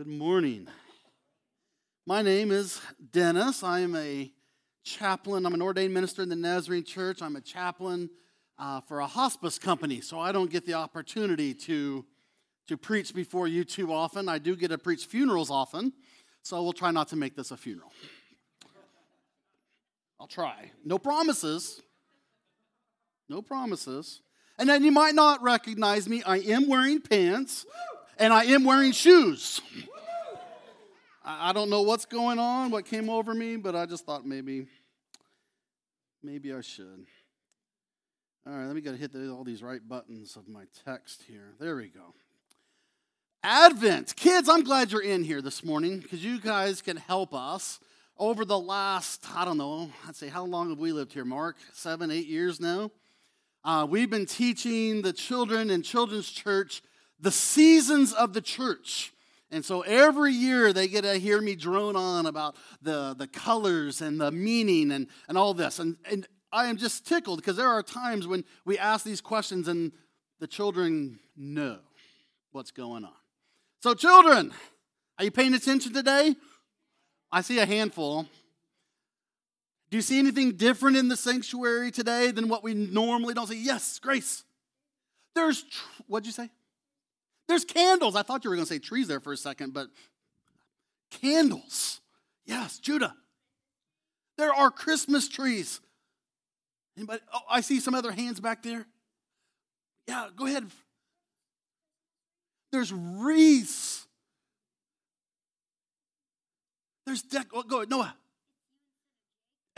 Good 0.00 0.06
morning. 0.06 0.66
My 2.06 2.22
name 2.22 2.50
is 2.50 2.80
Dennis. 3.12 3.62
I 3.62 3.80
am 3.80 3.94
a 3.94 4.32
chaplain. 4.82 5.44
I'm 5.44 5.52
an 5.52 5.60
ordained 5.60 5.92
minister 5.92 6.22
in 6.22 6.30
the 6.30 6.36
Nazarene 6.36 6.84
Church. 6.84 7.20
I'm 7.20 7.36
a 7.36 7.40
chaplain 7.42 8.08
uh, 8.58 8.80
for 8.80 9.00
a 9.00 9.06
hospice 9.06 9.58
company, 9.58 10.00
so 10.00 10.18
I 10.18 10.32
don't 10.32 10.50
get 10.50 10.64
the 10.64 10.72
opportunity 10.72 11.52
to, 11.52 12.06
to 12.68 12.78
preach 12.78 13.14
before 13.14 13.46
you 13.46 13.62
too 13.62 13.92
often. 13.92 14.26
I 14.26 14.38
do 14.38 14.56
get 14.56 14.68
to 14.68 14.78
preach 14.78 15.04
funerals 15.04 15.50
often, 15.50 15.92
so 16.42 16.62
we'll 16.62 16.72
try 16.72 16.92
not 16.92 17.08
to 17.08 17.16
make 17.16 17.36
this 17.36 17.50
a 17.50 17.58
funeral. 17.58 17.92
I'll 20.18 20.26
try. 20.26 20.70
No 20.82 20.98
promises. 20.98 21.82
No 23.28 23.42
promises. 23.42 24.22
And 24.58 24.66
then 24.66 24.82
you 24.82 24.92
might 24.92 25.14
not 25.14 25.42
recognize 25.42 26.08
me. 26.08 26.22
I 26.22 26.38
am 26.38 26.70
wearing 26.70 27.02
pants 27.02 27.66
and 28.20 28.32
I 28.32 28.44
am 28.44 28.64
wearing 28.64 28.92
shoes. 28.92 29.60
I 31.22 31.52
don't 31.52 31.68
know 31.68 31.82
what's 31.82 32.06
going 32.06 32.38
on, 32.38 32.70
what 32.70 32.86
came 32.86 33.10
over 33.10 33.34
me, 33.34 33.56
but 33.56 33.76
I 33.76 33.84
just 33.84 34.06
thought 34.06 34.26
maybe, 34.26 34.66
maybe 36.22 36.52
I 36.52 36.62
should. 36.62 37.06
All 38.46 38.54
right, 38.54 38.66
let 38.66 38.74
me 38.74 38.80
go 38.80 38.94
hit 38.94 39.14
all 39.14 39.44
these 39.44 39.62
right 39.62 39.86
buttons 39.86 40.36
of 40.36 40.48
my 40.48 40.64
text 40.86 41.24
here. 41.28 41.52
There 41.60 41.76
we 41.76 41.88
go. 41.88 42.14
Advent. 43.42 44.16
Kids, 44.16 44.48
I'm 44.48 44.62
glad 44.62 44.92
you're 44.92 45.02
in 45.02 45.22
here 45.22 45.42
this 45.42 45.62
morning 45.62 46.00
because 46.00 46.24
you 46.24 46.40
guys 46.40 46.80
can 46.80 46.96
help 46.96 47.34
us. 47.34 47.80
Over 48.18 48.44
the 48.44 48.58
last, 48.58 49.26
I 49.34 49.46
don't 49.46 49.56
know, 49.56 49.90
I'd 50.06 50.14
say, 50.14 50.28
how 50.28 50.44
long 50.44 50.68
have 50.68 50.78
we 50.78 50.92
lived 50.92 51.12
here, 51.12 51.24
Mark? 51.24 51.56
Seven, 51.72 52.10
eight 52.10 52.26
years 52.26 52.60
now? 52.60 52.90
Uh, 53.64 53.86
we've 53.88 54.10
been 54.10 54.26
teaching 54.26 55.00
the 55.00 55.12
children 55.12 55.70
in 55.70 55.82
children's 55.82 56.30
church 56.30 56.82
the 57.18 57.30
seasons 57.30 58.12
of 58.12 58.32
the 58.32 58.40
church. 58.40 59.12
And 59.50 59.64
so 59.64 59.80
every 59.80 60.32
year 60.32 60.72
they 60.72 60.86
get 60.86 61.02
to 61.02 61.14
hear 61.14 61.40
me 61.40 61.56
drone 61.56 61.96
on 61.96 62.26
about 62.26 62.56
the, 62.82 63.14
the 63.14 63.26
colors 63.26 64.00
and 64.00 64.20
the 64.20 64.30
meaning 64.30 64.92
and, 64.92 65.08
and 65.28 65.36
all 65.36 65.54
this. 65.54 65.78
And, 65.78 65.96
and 66.08 66.26
I 66.52 66.66
am 66.66 66.76
just 66.76 67.06
tickled 67.06 67.40
because 67.40 67.56
there 67.56 67.68
are 67.68 67.82
times 67.82 68.26
when 68.26 68.44
we 68.64 68.78
ask 68.78 69.04
these 69.04 69.20
questions 69.20 69.66
and 69.66 69.92
the 70.38 70.46
children 70.46 71.18
know 71.36 71.78
what's 72.52 72.70
going 72.70 73.04
on. 73.04 73.12
So, 73.82 73.94
children, 73.94 74.52
are 75.18 75.24
you 75.24 75.30
paying 75.30 75.54
attention 75.54 75.92
today? 75.92 76.34
I 77.32 77.40
see 77.40 77.58
a 77.58 77.66
handful. 77.66 78.26
Do 79.90 79.96
you 79.96 80.02
see 80.02 80.18
anything 80.18 80.52
different 80.52 80.96
in 80.96 81.08
the 81.08 81.16
sanctuary 81.16 81.90
today 81.90 82.30
than 82.30 82.48
what 82.48 82.62
we 82.62 82.74
normally 82.74 83.34
don't 83.34 83.48
see? 83.48 83.62
Yes, 83.62 83.98
Grace. 83.98 84.44
There's, 85.34 85.62
tr- 85.62 86.02
what'd 86.06 86.26
you 86.26 86.32
say? 86.32 86.50
There's 87.50 87.64
candles. 87.64 88.14
I 88.14 88.22
thought 88.22 88.44
you 88.44 88.50
were 88.50 88.54
going 88.54 88.64
to 88.64 88.72
say 88.72 88.78
trees 88.78 89.08
there 89.08 89.18
for 89.18 89.32
a 89.32 89.36
second, 89.36 89.74
but 89.74 89.88
candles. 91.10 92.00
Yes, 92.46 92.78
Judah. 92.78 93.16
There 94.38 94.54
are 94.54 94.70
Christmas 94.70 95.28
trees. 95.28 95.80
Anybody? 96.96 97.20
Oh, 97.34 97.40
I 97.50 97.60
see 97.62 97.80
some 97.80 97.92
other 97.92 98.12
hands 98.12 98.38
back 98.38 98.62
there. 98.62 98.86
Yeah, 100.06 100.28
go 100.36 100.46
ahead. 100.46 100.70
There's 102.70 102.92
wreaths. 102.92 104.06
There's 107.04 107.22
deck. 107.22 107.48
Oh, 107.52 107.64
go 107.64 107.78
ahead, 107.78 107.90
Noah. 107.90 108.14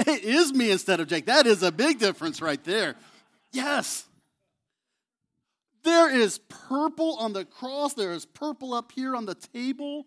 It 0.00 0.24
is 0.24 0.52
me 0.52 0.70
instead 0.70 1.00
of 1.00 1.08
Jake. 1.08 1.24
That 1.24 1.46
is 1.46 1.62
a 1.62 1.72
big 1.72 1.98
difference 1.98 2.42
right 2.42 2.62
there. 2.64 2.96
Yes. 3.50 4.04
There 5.84 6.14
is 6.14 6.38
purple 6.38 7.16
on 7.16 7.32
the 7.32 7.44
cross. 7.44 7.94
There 7.94 8.12
is 8.12 8.24
purple 8.24 8.72
up 8.72 8.92
here 8.92 9.16
on 9.16 9.26
the 9.26 9.34
table. 9.34 10.06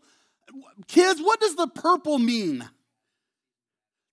Kids, 0.88 1.22
what 1.22 1.40
does 1.40 1.56
the 1.56 1.68
purple 1.68 2.18
mean? 2.18 2.68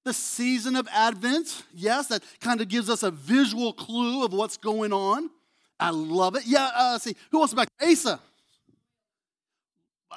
The 0.05 0.13
season 0.13 0.75
of 0.75 0.89
Advent. 0.93 1.63
Yes, 1.73 2.09
that 2.09 2.23
kind 2.41 2.61
of 2.61 2.69
gives 2.69 2.91
us 2.91 3.03
a 3.03 3.11
visual 3.11 3.73
clue 3.73 4.25
of 4.25 4.33
what's 4.33 4.57
going 4.57 4.93
on. 4.93 5.31
I 5.79 5.91
love 5.91 6.35
it. 6.37 6.43
Yeah, 6.47 6.71
uh, 6.75 6.99
see, 6.99 7.15
who 7.31 7.39
wants 7.39 7.53
to 7.53 7.57
back? 7.57 7.69
Asa. 7.81 8.19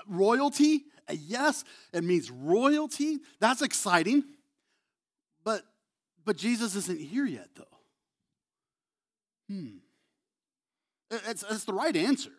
Royalty. 0.08 0.86
Yes, 1.12 1.64
it 1.94 2.04
means 2.04 2.32
royalty. 2.32 3.20
That's 3.40 3.62
exciting. 3.62 4.24
But 5.44 5.62
but 6.26 6.38
Jesus 6.38 6.76
isn't 6.76 7.00
here 7.00 7.26
yet, 7.26 7.50
though. 7.56 7.64
Hmm. 9.50 9.78
That's, 11.10 11.44
that's 11.44 11.66
the 11.66 11.74
right 11.74 11.96
answer. 11.96 12.32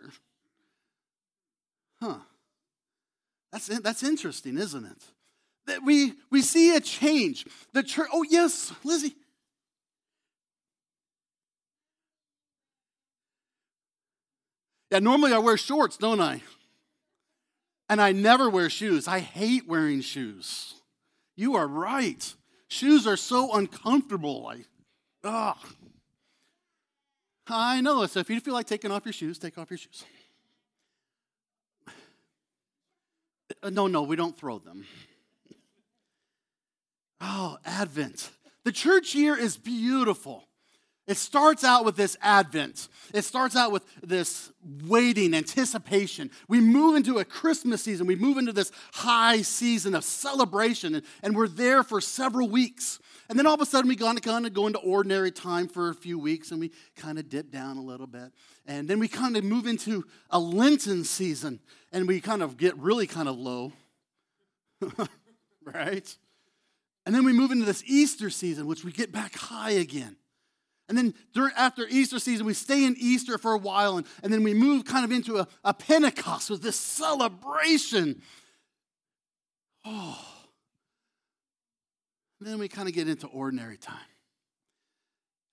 Huh. 2.00 2.18
That's, 3.52 3.66
that's 3.66 4.02
interesting, 4.02 4.58
isn't 4.58 4.84
it? 4.84 5.02
That 5.66 5.82
we, 5.84 6.12
we 6.30 6.42
see 6.42 6.76
a 6.76 6.80
change. 6.80 7.46
The 7.72 7.82
church, 7.82 8.08
oh, 8.12 8.22
yes, 8.22 8.72
Lizzie. 8.84 9.14
Yeah, 14.90 15.00
normally 15.00 15.32
I 15.32 15.38
wear 15.38 15.56
shorts, 15.56 15.96
don't 15.96 16.20
I? 16.20 16.42
And 17.88 18.00
I 18.00 18.12
never 18.12 18.50
wear 18.50 18.68
shoes. 18.68 19.08
I 19.08 19.20
hate 19.20 19.66
wearing 19.66 20.00
shoes. 20.00 20.74
You 21.36 21.56
are 21.56 21.66
right. 21.66 22.34
Shoes 22.68 23.06
are 23.06 23.16
so 23.16 23.54
uncomfortable. 23.54 24.46
I, 24.48 24.64
ugh. 25.24 25.56
I 27.48 27.80
know. 27.80 28.06
So 28.06 28.20
if 28.20 28.30
you 28.30 28.40
feel 28.40 28.54
like 28.54 28.66
taking 28.66 28.90
off 28.90 29.04
your 29.04 29.12
shoes, 29.12 29.38
take 29.38 29.56
off 29.58 29.70
your 29.70 29.78
shoes. 29.78 30.04
Uh, 33.62 33.70
no, 33.70 33.86
no, 33.86 34.02
we 34.02 34.16
don't 34.16 34.36
throw 34.36 34.58
them. 34.58 34.84
Oh, 37.20 37.58
Advent. 37.64 38.30
The 38.64 38.72
church 38.72 39.14
year 39.14 39.36
is 39.36 39.56
beautiful. 39.56 40.44
It 41.06 41.16
starts 41.16 41.62
out 41.62 41.84
with 41.84 41.96
this 41.96 42.16
Advent. 42.20 42.88
It 43.14 43.22
starts 43.22 43.54
out 43.54 43.70
with 43.70 43.84
this 44.02 44.50
waiting, 44.84 45.34
anticipation. 45.34 46.32
We 46.48 46.60
move 46.60 46.96
into 46.96 47.18
a 47.18 47.24
Christmas 47.24 47.82
season. 47.82 48.08
We 48.08 48.16
move 48.16 48.38
into 48.38 48.52
this 48.52 48.72
high 48.92 49.42
season 49.42 49.94
of 49.94 50.02
celebration, 50.02 50.96
and, 50.96 51.04
and 51.22 51.36
we're 51.36 51.46
there 51.46 51.84
for 51.84 52.00
several 52.00 52.48
weeks. 52.48 52.98
And 53.28 53.38
then 53.38 53.46
all 53.46 53.54
of 53.54 53.60
a 53.60 53.66
sudden, 53.66 53.88
we 53.88 53.96
kind 53.96 54.18
of, 54.18 54.54
go 54.54 54.66
into 54.66 54.78
ordinary 54.78 55.30
time 55.30 55.68
for 55.68 55.88
a 55.88 55.94
few 55.94 56.18
weeks, 56.18 56.50
and 56.50 56.60
we 56.60 56.70
kind 56.96 57.18
of 57.18 57.28
dip 57.28 57.50
down 57.50 57.76
a 57.76 57.82
little 57.82 58.06
bit. 58.06 58.32
And 58.66 58.88
then 58.88 58.98
we 58.98 59.08
kind 59.08 59.36
of 59.36 59.44
move 59.44 59.66
into 59.66 60.04
a 60.30 60.38
Lenten 60.38 61.04
season, 61.04 61.60
and 61.92 62.06
we 62.06 62.20
kind 62.20 62.42
of 62.42 62.56
get 62.56 62.76
really 62.76 63.06
kind 63.06 63.28
of 63.28 63.36
low, 63.36 63.72
right? 65.64 66.16
And 67.04 67.14
then 67.14 67.24
we 67.24 67.32
move 67.32 67.50
into 67.50 67.64
this 67.64 67.82
Easter 67.86 68.30
season, 68.30 68.66
which 68.66 68.84
we 68.84 68.92
get 68.92 69.12
back 69.12 69.34
high 69.34 69.72
again. 69.72 70.16
And 70.88 70.96
then 70.96 71.14
during, 71.34 71.52
after 71.56 71.86
Easter 71.88 72.20
season, 72.20 72.46
we 72.46 72.54
stay 72.54 72.84
in 72.84 72.94
Easter 72.96 73.38
for 73.38 73.54
a 73.54 73.58
while, 73.58 73.96
and, 73.96 74.06
and 74.22 74.32
then 74.32 74.44
we 74.44 74.54
move 74.54 74.84
kind 74.84 75.04
of 75.04 75.10
into 75.10 75.38
a, 75.38 75.48
a 75.64 75.74
Pentecost 75.74 76.48
with 76.48 76.62
this 76.62 76.78
celebration. 76.78 78.22
Oh. 79.84 80.35
And 82.38 82.48
then 82.48 82.58
we 82.58 82.68
kind 82.68 82.88
of 82.88 82.94
get 82.94 83.08
into 83.08 83.26
ordinary 83.28 83.76
time. 83.76 83.96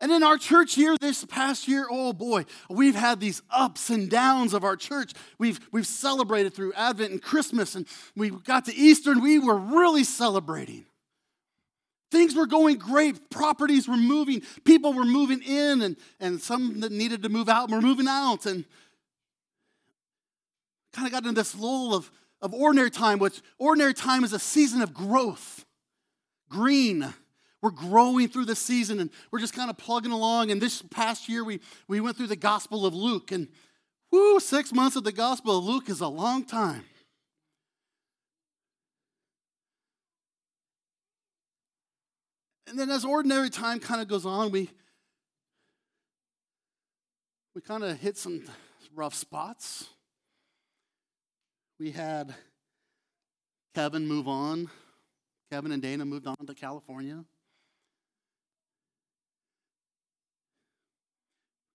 And 0.01 0.11
in 0.11 0.21
our 0.21 0.38
church 0.38 0.77
year, 0.77 0.97
this 0.99 1.23
past 1.23 1.66
year, 1.66 1.88
oh 1.89 2.11
boy, 2.11 2.44
we've 2.69 2.95
had 2.95 3.21
these 3.21 3.41
ups 3.49 3.89
and 3.89 4.09
downs 4.09 4.53
of 4.53 4.66
our 4.66 4.75
church. 4.75 5.13
We've, 5.38 5.61
we've 5.71 5.88
celebrated 5.88 6.53
through 6.53 6.73
Advent 6.73 7.11
and 7.11 7.21
Christmas, 7.21 7.75
and 7.75 7.88
we 8.13 8.31
got 8.31 8.66
to 8.66 8.75
Easter, 8.75 9.11
and 9.11 9.23
we 9.23 9.39
were 9.39 9.55
really 9.55 10.03
celebrating. 10.03 10.83
Things 12.11 12.35
were 12.35 12.47
going 12.47 12.79
great. 12.79 13.29
Properties 13.29 13.88
were 13.88 13.95
moving. 13.95 14.41
People 14.65 14.94
were 14.94 15.05
moving 15.05 15.41
in, 15.41 15.81
and, 15.81 15.95
and 16.19 16.41
some 16.41 16.81
that 16.81 16.91
needed 16.91 17.23
to 17.23 17.29
move 17.29 17.47
out 17.47 17.71
were 17.71 17.81
moving 17.81 18.07
out. 18.09 18.45
And 18.45 18.65
kind 20.91 21.07
of 21.07 21.13
got 21.13 21.24
into 21.24 21.33
this 21.33 21.56
lull 21.56 21.95
of, 21.95 22.12
of 22.41 22.53
ordinary 22.53 22.91
time, 22.91 23.19
which 23.19 23.41
ordinary 23.57 23.94
time 23.94 24.24
is 24.24 24.33
a 24.33 24.39
season 24.39 24.81
of 24.81 24.94
growth. 24.94 25.65
Green. 26.53 27.13
We're 27.61 27.71
growing 27.71 28.27
through 28.27 28.45
the 28.45 28.55
season 28.55 29.00
and 29.00 29.09
we're 29.31 29.39
just 29.39 29.55
kind 29.55 29.69
of 29.69 29.77
plugging 29.77 30.11
along. 30.11 30.51
And 30.51 30.61
this 30.61 30.81
past 30.81 31.27
year, 31.27 31.44
we, 31.44 31.61
we 31.88 32.00
went 32.00 32.15
through 32.15 32.27
the 32.27 32.35
Gospel 32.35 32.85
of 32.85 32.94
Luke. 32.94 33.31
And 33.31 33.47
whoo, 34.11 34.39
six 34.39 34.71
months 34.71 34.95
of 34.95 35.03
the 35.03 35.11
Gospel 35.11 35.57
of 35.57 35.65
Luke 35.65 35.89
is 35.89 36.00
a 36.00 36.07
long 36.07 36.45
time. 36.45 36.83
And 42.67 42.77
then 42.77 42.89
as 42.89 43.05
ordinary 43.05 43.50
time 43.50 43.79
kind 43.79 44.01
of 44.01 44.07
goes 44.07 44.25
on, 44.25 44.51
we 44.51 44.69
we 47.55 47.61
kind 47.61 47.83
of 47.83 48.00
hit 48.00 48.17
some 48.17 48.44
rough 48.95 49.13
spots. 49.13 49.88
We 51.79 51.91
had 51.91 52.33
Kevin 53.75 54.07
move 54.07 54.27
on. 54.27 54.69
Kevin 55.53 55.71
and 55.71 55.83
Dana 55.83 56.03
moved 56.03 56.25
on 56.25 56.35
to 56.47 56.55
California. 56.55 57.23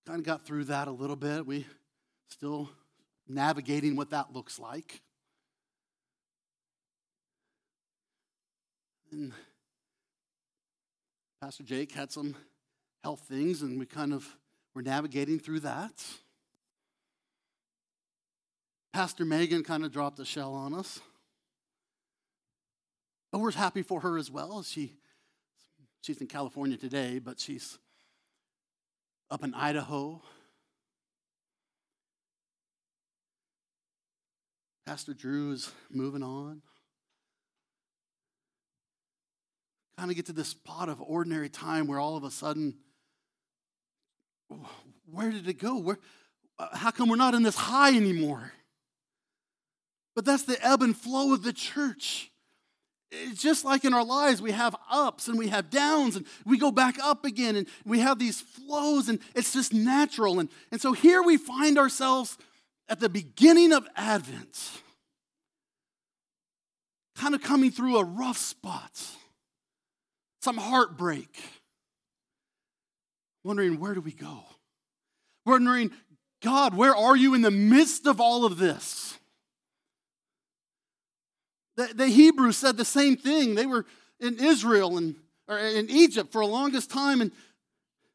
Kind 0.04 0.18
of 0.18 0.26
got 0.26 0.44
through 0.44 0.64
that 0.64 0.88
a 0.88 0.90
little 0.90 1.14
bit. 1.14 1.46
We 1.46 1.64
still 2.28 2.68
navigating 3.28 3.94
what 3.94 4.10
that 4.10 4.32
looks 4.32 4.58
like. 4.58 5.00
And 9.12 9.32
Pastor 11.40 11.62
Jake 11.62 11.92
had 11.92 12.10
some 12.10 12.34
health 13.04 13.26
things, 13.28 13.62
and 13.62 13.78
we 13.78 13.86
kind 13.86 14.12
of 14.12 14.26
were 14.74 14.82
navigating 14.82 15.38
through 15.38 15.60
that. 15.60 16.04
Pastor 18.92 19.24
Megan 19.24 19.62
kind 19.62 19.84
of 19.84 19.92
dropped 19.92 20.18
a 20.18 20.24
shell 20.24 20.52
on 20.52 20.74
us. 20.74 20.98
But 23.30 23.40
we're 23.40 23.52
happy 23.52 23.82
for 23.82 24.00
her 24.00 24.16
as 24.16 24.30
well. 24.30 24.62
She, 24.62 24.94
she's 26.00 26.20
in 26.20 26.26
California 26.26 26.76
today, 26.76 27.18
but 27.18 27.38
she's 27.38 27.78
up 29.30 29.44
in 29.44 29.52
Idaho. 29.54 30.22
Pastor 34.86 35.12
Drew 35.12 35.52
is 35.52 35.70
moving 35.90 36.22
on. 36.22 36.62
Kind 39.98 40.10
of 40.10 40.16
get 40.16 40.26
to 40.26 40.32
this 40.32 40.48
spot 40.48 40.88
of 40.88 41.02
ordinary 41.02 41.50
time 41.50 41.86
where 41.86 42.00
all 42.00 42.16
of 42.16 42.24
a 42.24 42.30
sudden, 42.30 42.78
where 45.10 45.30
did 45.30 45.46
it 45.46 45.58
go? 45.58 45.76
Where, 45.76 45.98
how 46.72 46.90
come 46.90 47.10
we're 47.10 47.16
not 47.16 47.34
in 47.34 47.42
this 47.42 47.56
high 47.56 47.94
anymore? 47.94 48.52
But 50.14 50.24
that's 50.24 50.44
the 50.44 50.56
ebb 50.66 50.80
and 50.80 50.96
flow 50.96 51.34
of 51.34 51.42
the 51.42 51.52
church. 51.52 52.30
It's 53.10 53.40
just 53.40 53.64
like 53.64 53.84
in 53.84 53.94
our 53.94 54.04
lives, 54.04 54.42
we 54.42 54.52
have 54.52 54.76
ups 54.90 55.28
and 55.28 55.38
we 55.38 55.48
have 55.48 55.70
downs 55.70 56.14
and 56.16 56.26
we 56.44 56.58
go 56.58 56.70
back 56.70 56.98
up 57.02 57.24
again 57.24 57.56
and 57.56 57.66
we 57.86 58.00
have 58.00 58.18
these 58.18 58.40
flows 58.40 59.08
and 59.08 59.18
it's 59.34 59.52
just 59.52 59.72
natural. 59.72 60.40
And, 60.40 60.50
and 60.70 60.80
so 60.80 60.92
here 60.92 61.22
we 61.22 61.38
find 61.38 61.78
ourselves 61.78 62.36
at 62.88 63.00
the 63.00 63.08
beginning 63.08 63.72
of 63.72 63.86
Advent, 63.96 64.70
kind 67.16 67.34
of 67.34 67.42
coming 67.42 67.70
through 67.70 67.96
a 67.96 68.04
rough 68.04 68.38
spot, 68.38 69.02
some 70.42 70.58
heartbreak, 70.58 71.34
wondering 73.42 73.80
where 73.80 73.94
do 73.94 74.00
we 74.00 74.12
go? 74.12 74.44
Wondering, 75.46 75.90
God, 76.42 76.74
where 76.74 76.94
are 76.94 77.16
you 77.16 77.34
in 77.34 77.40
the 77.40 77.50
midst 77.50 78.06
of 78.06 78.20
all 78.20 78.44
of 78.44 78.58
this? 78.58 79.17
The, 81.78 81.94
the 81.94 82.08
Hebrews 82.08 82.56
said 82.56 82.76
the 82.76 82.84
same 82.84 83.16
thing. 83.16 83.54
They 83.54 83.64
were 83.64 83.86
in 84.18 84.40
Israel 84.40 84.98
and 84.98 85.14
or 85.46 85.58
in 85.58 85.88
Egypt 85.88 86.32
for 86.32 86.44
the 86.44 86.50
longest 86.50 86.90
time, 86.90 87.20
and 87.20 87.30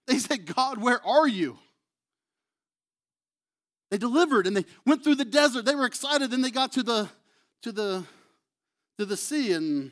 they 0.05 0.19
said, 0.19 0.53
God, 0.53 0.79
where 0.79 0.99
are 1.07 1.27
you? 1.27 1.57
They 3.89 3.97
delivered 3.97 4.47
and 4.47 4.57
they 4.57 4.65
went 4.85 5.03
through 5.03 5.15
the 5.15 5.23
desert. 5.23 5.63
They 5.63 5.75
were 5.75 5.85
excited. 5.85 6.29
Then 6.29 6.41
they 6.41 6.51
got 6.51 6.73
to 6.73 6.83
the 6.83 7.09
to 7.61 7.71
the 7.71 8.03
to 8.97 9.05
the 9.05 9.15
sea, 9.15 9.53
and 9.53 9.91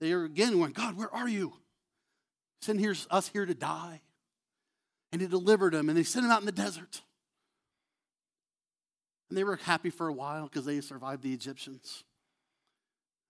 they 0.00 0.12
again 0.12 0.52
going, 0.54 0.72
God, 0.72 0.96
where 0.96 1.14
are 1.14 1.28
you? 1.28 1.52
Send 2.62 2.80
here, 2.80 2.94
us 3.10 3.28
here 3.28 3.44
to 3.44 3.54
die. 3.54 4.00
And 5.12 5.20
he 5.20 5.28
delivered 5.28 5.74
them, 5.74 5.90
and 5.90 5.98
they 5.98 6.04
sent 6.04 6.24
them 6.24 6.32
out 6.32 6.40
in 6.40 6.46
the 6.46 6.52
desert. 6.52 7.02
And 9.28 9.36
they 9.36 9.44
were 9.44 9.56
happy 9.56 9.90
for 9.90 10.08
a 10.08 10.12
while 10.12 10.44
because 10.44 10.64
they 10.64 10.80
survived 10.80 11.22
the 11.22 11.34
Egyptians. 11.34 12.02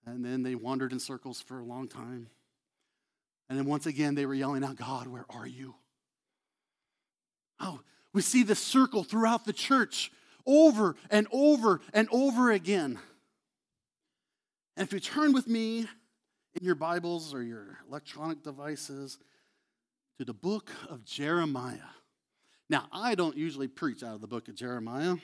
And 0.05 0.23
then 0.23 0.43
they 0.43 0.55
wandered 0.55 0.91
in 0.91 0.99
circles 0.99 1.41
for 1.41 1.59
a 1.59 1.63
long 1.63 1.87
time. 1.87 2.27
And 3.49 3.57
then 3.57 3.65
once 3.65 3.85
again, 3.85 4.15
they 4.15 4.25
were 4.25 4.33
yelling 4.33 4.63
out, 4.63 4.75
God, 4.75 5.07
where 5.07 5.25
are 5.29 5.47
you? 5.47 5.75
Oh, 7.59 7.81
we 8.13 8.21
see 8.21 8.43
this 8.43 8.59
circle 8.59 9.03
throughout 9.03 9.45
the 9.45 9.53
church 9.53 10.11
over 10.45 10.95
and 11.09 11.27
over 11.31 11.81
and 11.93 12.07
over 12.11 12.51
again. 12.51 12.99
And 14.77 14.87
if 14.87 14.93
you 14.93 14.99
turn 14.99 15.33
with 15.33 15.47
me 15.47 15.79
in 15.79 16.65
your 16.65 16.75
Bibles 16.75 17.33
or 17.33 17.43
your 17.43 17.77
electronic 17.87 18.43
devices 18.43 19.17
to 20.17 20.25
the 20.25 20.33
book 20.33 20.71
of 20.89 21.03
Jeremiah. 21.03 21.77
Now, 22.69 22.87
I 22.91 23.15
don't 23.15 23.37
usually 23.37 23.67
preach 23.67 24.03
out 24.03 24.15
of 24.15 24.21
the 24.21 24.27
book 24.27 24.47
of 24.47 24.55
Jeremiah, 24.55 25.17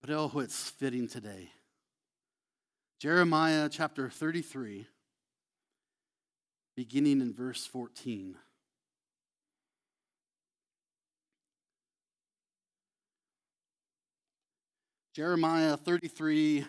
but 0.00 0.10
oh, 0.10 0.30
it's 0.36 0.70
fitting 0.70 1.08
today. 1.08 1.50
Jeremiah 3.02 3.68
chapter 3.68 4.08
33, 4.08 4.86
beginning 6.76 7.20
in 7.20 7.34
verse 7.34 7.66
14. 7.66 8.36
Jeremiah 15.16 15.76
33, 15.76 16.64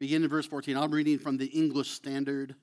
beginning 0.00 0.24
in 0.24 0.30
verse 0.30 0.46
14. 0.46 0.76
I'm 0.76 0.90
reading 0.90 1.20
from 1.20 1.36
the 1.36 1.46
English 1.46 1.90
Standard. 1.90 2.50
It 2.50 2.56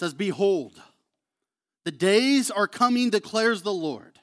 says, 0.00 0.14
Behold, 0.14 0.80
the 1.84 1.92
days 1.92 2.50
are 2.50 2.68
coming, 2.68 3.10
declares 3.10 3.60
the 3.60 3.74
Lord 3.74 4.17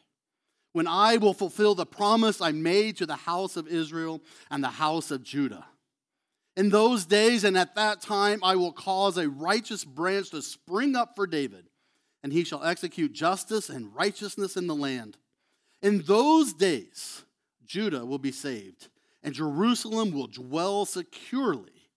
when 0.76 0.88
I 0.88 1.16
will 1.16 1.34
fulfill 1.34 1.74
the 1.74 1.86
promise 1.86 2.42
I 2.42 2.52
made 2.52 2.98
to 2.98 3.06
the 3.06 3.16
house 3.16 3.56
of 3.56 3.66
Israel 3.66 4.22
and 4.52 4.62
the 4.62 4.68
house 4.68 5.10
of 5.10 5.24
Judah. 5.24 5.66
In 6.58 6.68
those 6.68 7.06
days 7.06 7.46
and 7.46 7.58
at 7.58 7.76
that 7.76 8.02
time, 8.02 8.42
I 8.44 8.58
will 8.58 8.74
cause 8.74 9.18
a 9.18 9.30
righteous 9.30 9.86
branch 9.86 10.32
to 10.32 10.42
spring 10.42 10.98
up 10.98 11.16
for 11.16 11.28
David, 11.28 11.70
and 12.24 12.34
he 12.34 12.44
shall 12.44 12.62
execute 12.62 13.14
justice 13.14 13.70
and 13.70 13.96
righteousness 13.96 14.58
in 14.58 14.68
the 14.68 14.76
land. 14.76 15.16
In 15.82 16.02
those 16.02 16.52
days, 16.52 17.24
Judah 17.66 18.06
will 18.06 18.20
be 18.20 18.34
saved, 18.34 18.90
and 19.24 19.34
Jerusalem 19.34 20.12
will 20.12 20.28
dwell 20.28 20.86
securely. 20.86 21.88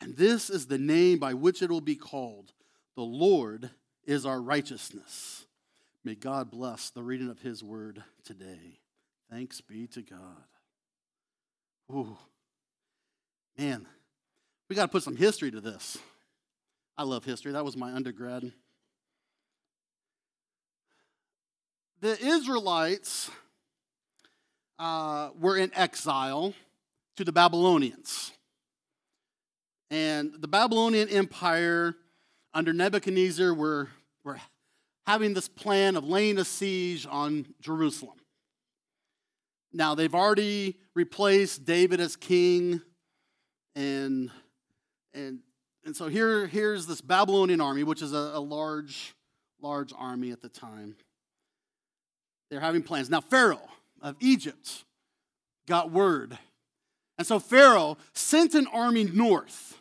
And 0.00 0.16
this 0.16 0.50
is 0.50 0.66
the 0.66 0.76
name 0.76 1.20
by 1.20 1.34
which 1.34 1.62
it 1.62 1.70
will 1.70 1.80
be 1.80 1.94
called 1.94 2.52
The 2.96 3.02
Lord 3.02 3.70
is 4.04 4.26
our 4.26 4.42
righteousness. 4.42 5.46
May 6.04 6.16
God 6.16 6.50
bless 6.50 6.90
the 6.90 7.02
reading 7.02 7.30
of 7.30 7.40
His 7.40 7.62
word 7.62 8.02
today. 8.24 8.80
Thanks 9.30 9.60
be 9.60 9.86
to 9.88 10.02
God. 10.02 10.18
Ooh, 11.92 12.16
man, 13.56 13.86
we 14.68 14.74
got 14.74 14.86
to 14.86 14.88
put 14.88 15.04
some 15.04 15.16
history 15.16 15.50
to 15.50 15.60
this. 15.60 15.98
I 16.98 17.04
love 17.04 17.24
history. 17.24 17.52
That 17.52 17.64
was 17.64 17.76
my 17.76 17.92
undergrad. 17.92 18.52
The 22.00 22.20
Israelites 22.20 23.30
uh, 24.80 25.30
were 25.38 25.56
in 25.56 25.70
exile 25.74 26.52
to 27.16 27.24
the 27.24 27.32
Babylonians. 27.32 28.32
And 29.90 30.32
the 30.40 30.48
Babylonian 30.48 31.08
Empire 31.10 31.94
under 32.52 32.72
Nebuchadnezzar 32.72 33.54
were, 33.54 33.88
were 34.24 34.40
having 35.06 35.34
this 35.34 35.48
plan 35.48 35.96
of 35.96 36.04
laying 36.04 36.38
a 36.38 36.44
siege 36.44 37.06
on 37.10 37.46
Jerusalem. 37.60 38.18
Now, 39.72 39.94
they've 39.94 40.14
already 40.14 40.76
replaced 40.94 41.64
David 41.64 42.00
as 42.00 42.14
king, 42.14 42.82
and, 43.74 44.30
and, 45.14 45.40
and 45.84 45.96
so 45.96 46.08
here, 46.08 46.46
here's 46.46 46.86
this 46.86 47.00
Babylonian 47.00 47.60
army, 47.60 47.82
which 47.82 48.02
is 48.02 48.12
a, 48.12 48.32
a 48.34 48.40
large, 48.40 49.14
large 49.60 49.92
army 49.96 50.30
at 50.30 50.42
the 50.42 50.50
time. 50.50 50.94
They're 52.50 52.60
having 52.60 52.82
plans. 52.82 53.08
Now, 53.08 53.22
Pharaoh 53.22 53.68
of 54.02 54.16
Egypt 54.20 54.84
got 55.66 55.90
word. 55.90 56.38
And 57.16 57.26
so 57.26 57.38
Pharaoh 57.38 57.96
sent 58.12 58.54
an 58.54 58.66
army 58.66 59.04
north 59.04 59.80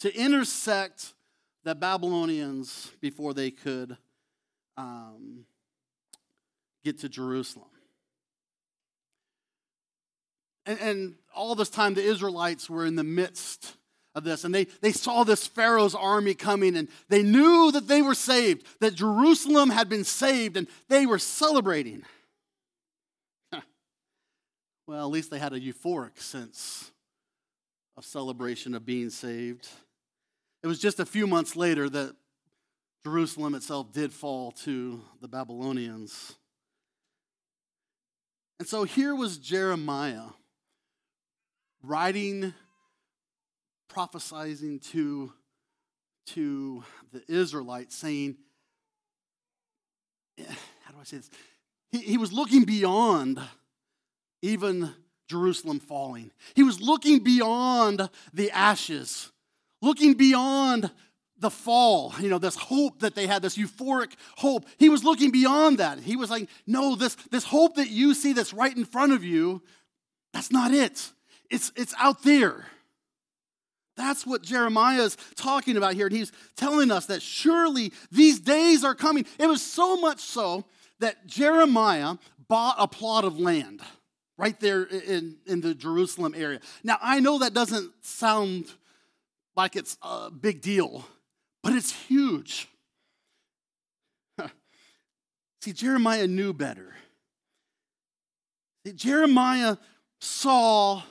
to 0.00 0.14
intersect 0.14 1.14
the 1.64 1.74
Babylonians 1.74 2.92
before 3.00 3.34
they 3.34 3.50
could 3.50 3.96
um, 4.76 5.46
get 6.84 7.00
to 7.00 7.08
Jerusalem. 7.08 7.68
And, 10.66 10.80
and 10.80 11.14
all 11.34 11.54
this 11.54 11.70
time, 11.70 11.94
the 11.94 12.02
Israelites 12.02 12.68
were 12.68 12.84
in 12.84 12.96
the 12.96 13.04
midst 13.04 13.76
of 14.14 14.24
this, 14.24 14.44
and 14.44 14.54
they, 14.54 14.64
they 14.80 14.92
saw 14.92 15.24
this 15.24 15.46
Pharaoh's 15.46 15.94
army 15.94 16.34
coming, 16.34 16.76
and 16.76 16.88
they 17.08 17.22
knew 17.22 17.70
that 17.72 17.86
they 17.86 18.02
were 18.02 18.14
saved, 18.14 18.66
that 18.80 18.94
Jerusalem 18.94 19.70
had 19.70 19.88
been 19.88 20.04
saved, 20.04 20.56
and 20.56 20.66
they 20.88 21.06
were 21.06 21.18
celebrating. 21.18 22.02
well, 24.86 25.04
at 25.04 25.10
least 25.10 25.30
they 25.30 25.38
had 25.38 25.52
a 25.52 25.60
euphoric 25.60 26.18
sense 26.18 26.90
of 27.96 28.04
celebration 28.04 28.74
of 28.74 28.84
being 28.84 29.10
saved. 29.10 29.68
It 30.62 30.66
was 30.66 30.78
just 30.78 30.98
a 30.98 31.06
few 31.06 31.26
months 31.26 31.54
later 31.54 31.88
that 31.88 32.16
Jerusalem 33.06 33.54
itself 33.54 33.92
did 33.92 34.12
fall 34.12 34.50
to 34.50 35.00
the 35.20 35.28
Babylonians. 35.28 36.34
And 38.58 38.66
so 38.66 38.82
here 38.82 39.14
was 39.14 39.38
Jeremiah 39.38 40.24
writing, 41.84 42.52
prophesying 43.86 44.80
to, 44.90 45.32
to 46.32 46.82
the 47.12 47.22
Israelites, 47.28 47.94
saying, 47.94 48.38
eh, 50.38 50.42
how 50.82 50.90
do 50.90 50.98
I 51.00 51.04
say 51.04 51.18
this? 51.18 51.30
He, 51.92 51.98
he 51.98 52.18
was 52.18 52.32
looking 52.32 52.64
beyond 52.64 53.40
even 54.42 54.92
Jerusalem 55.28 55.78
falling. 55.78 56.32
He 56.56 56.64
was 56.64 56.80
looking 56.80 57.20
beyond 57.20 58.10
the 58.34 58.50
ashes, 58.50 59.30
looking 59.80 60.14
beyond 60.14 60.90
the 61.38 61.50
fall, 61.50 62.14
you 62.20 62.28
know, 62.28 62.38
this 62.38 62.56
hope 62.56 63.00
that 63.00 63.14
they 63.14 63.26
had, 63.26 63.42
this 63.42 63.58
euphoric 63.58 64.12
hope. 64.36 64.64
He 64.78 64.88
was 64.88 65.04
looking 65.04 65.30
beyond 65.30 65.78
that. 65.78 66.00
He 66.00 66.16
was 66.16 66.30
like, 66.30 66.48
no, 66.66 66.94
this, 66.94 67.14
this 67.30 67.44
hope 67.44 67.76
that 67.76 67.90
you 67.90 68.14
see 68.14 68.32
that's 68.32 68.54
right 68.54 68.74
in 68.74 68.84
front 68.84 69.12
of 69.12 69.22
you, 69.22 69.62
that's 70.32 70.50
not 70.50 70.72
it. 70.72 71.12
It's, 71.50 71.72
it's 71.76 71.94
out 71.98 72.22
there. 72.22 72.66
That's 73.96 74.26
what 74.26 74.42
Jeremiah 74.42 75.02
is 75.02 75.16
talking 75.36 75.76
about 75.76 75.94
here. 75.94 76.06
And 76.06 76.14
he's 76.14 76.32
telling 76.56 76.90
us 76.90 77.06
that 77.06 77.22
surely 77.22 77.92
these 78.10 78.40
days 78.40 78.84
are 78.84 78.94
coming. 78.94 79.26
It 79.38 79.46
was 79.46 79.62
so 79.62 79.96
much 79.96 80.20
so 80.20 80.64
that 81.00 81.26
Jeremiah 81.26 82.16
bought 82.48 82.76
a 82.78 82.88
plot 82.88 83.24
of 83.24 83.38
land 83.38 83.80
right 84.38 84.58
there 84.60 84.84
in, 84.84 85.36
in 85.46 85.60
the 85.60 85.74
Jerusalem 85.74 86.34
area. 86.36 86.60
Now, 86.84 86.98
I 87.00 87.20
know 87.20 87.38
that 87.38 87.54
doesn't 87.54 87.90
sound 88.02 88.66
like 89.56 89.76
it's 89.76 89.96
a 90.02 90.30
big 90.30 90.60
deal, 90.60 91.04
but 91.66 91.74
it's 91.74 91.90
huge. 91.90 92.68
See, 95.60 95.72
Jeremiah 95.72 96.28
knew 96.28 96.52
better. 96.52 96.94
Jeremiah 98.94 99.76
saw 100.20 101.02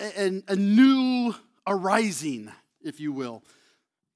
a, 0.00 0.42
a 0.48 0.56
new 0.56 1.32
arising, 1.64 2.50
if 2.82 2.98
you 2.98 3.12
will. 3.12 3.44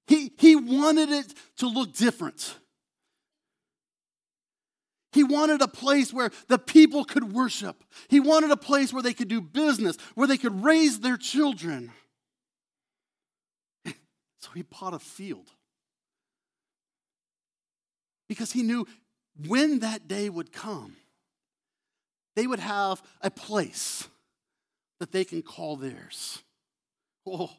He, 0.09 0.33
he 0.37 0.57
wanted 0.57 1.11
it 1.11 1.33
to 1.59 1.69
look 1.69 1.93
different. 1.93 2.57
He 5.13 5.23
wanted 5.23 5.63
a 5.63 5.69
place 5.69 6.13
where 6.13 6.33
the 6.49 6.59
people 6.59 7.05
could 7.05 7.33
worship. 7.33 7.85
He 8.09 8.19
wanted 8.19 8.51
a 8.51 8.57
place 8.57 8.93
where 8.93 9.03
they 9.03 9.15
could 9.15 9.29
do 9.29 9.41
business, 9.41 9.97
where 10.17 10.27
they 10.27 10.39
could 10.39 10.65
raise 10.65 10.99
their 10.99 11.17
children. 11.17 11.93
So 14.45 14.51
he 14.55 14.61
bought 14.61 14.93
a 14.93 14.99
field. 14.99 15.49
Because 18.29 18.53
he 18.53 18.63
knew 18.63 18.87
when 19.47 19.79
that 19.79 20.07
day 20.07 20.29
would 20.29 20.53
come, 20.53 20.97
they 22.37 22.47
would 22.47 22.59
have 22.59 23.03
a 23.23 23.31
place 23.31 24.07
that 25.01 25.13
they 25.13 25.25
can 25.25 25.41
call 25.41 25.77
theirs. 25.77 26.43
Oh, 27.27 27.51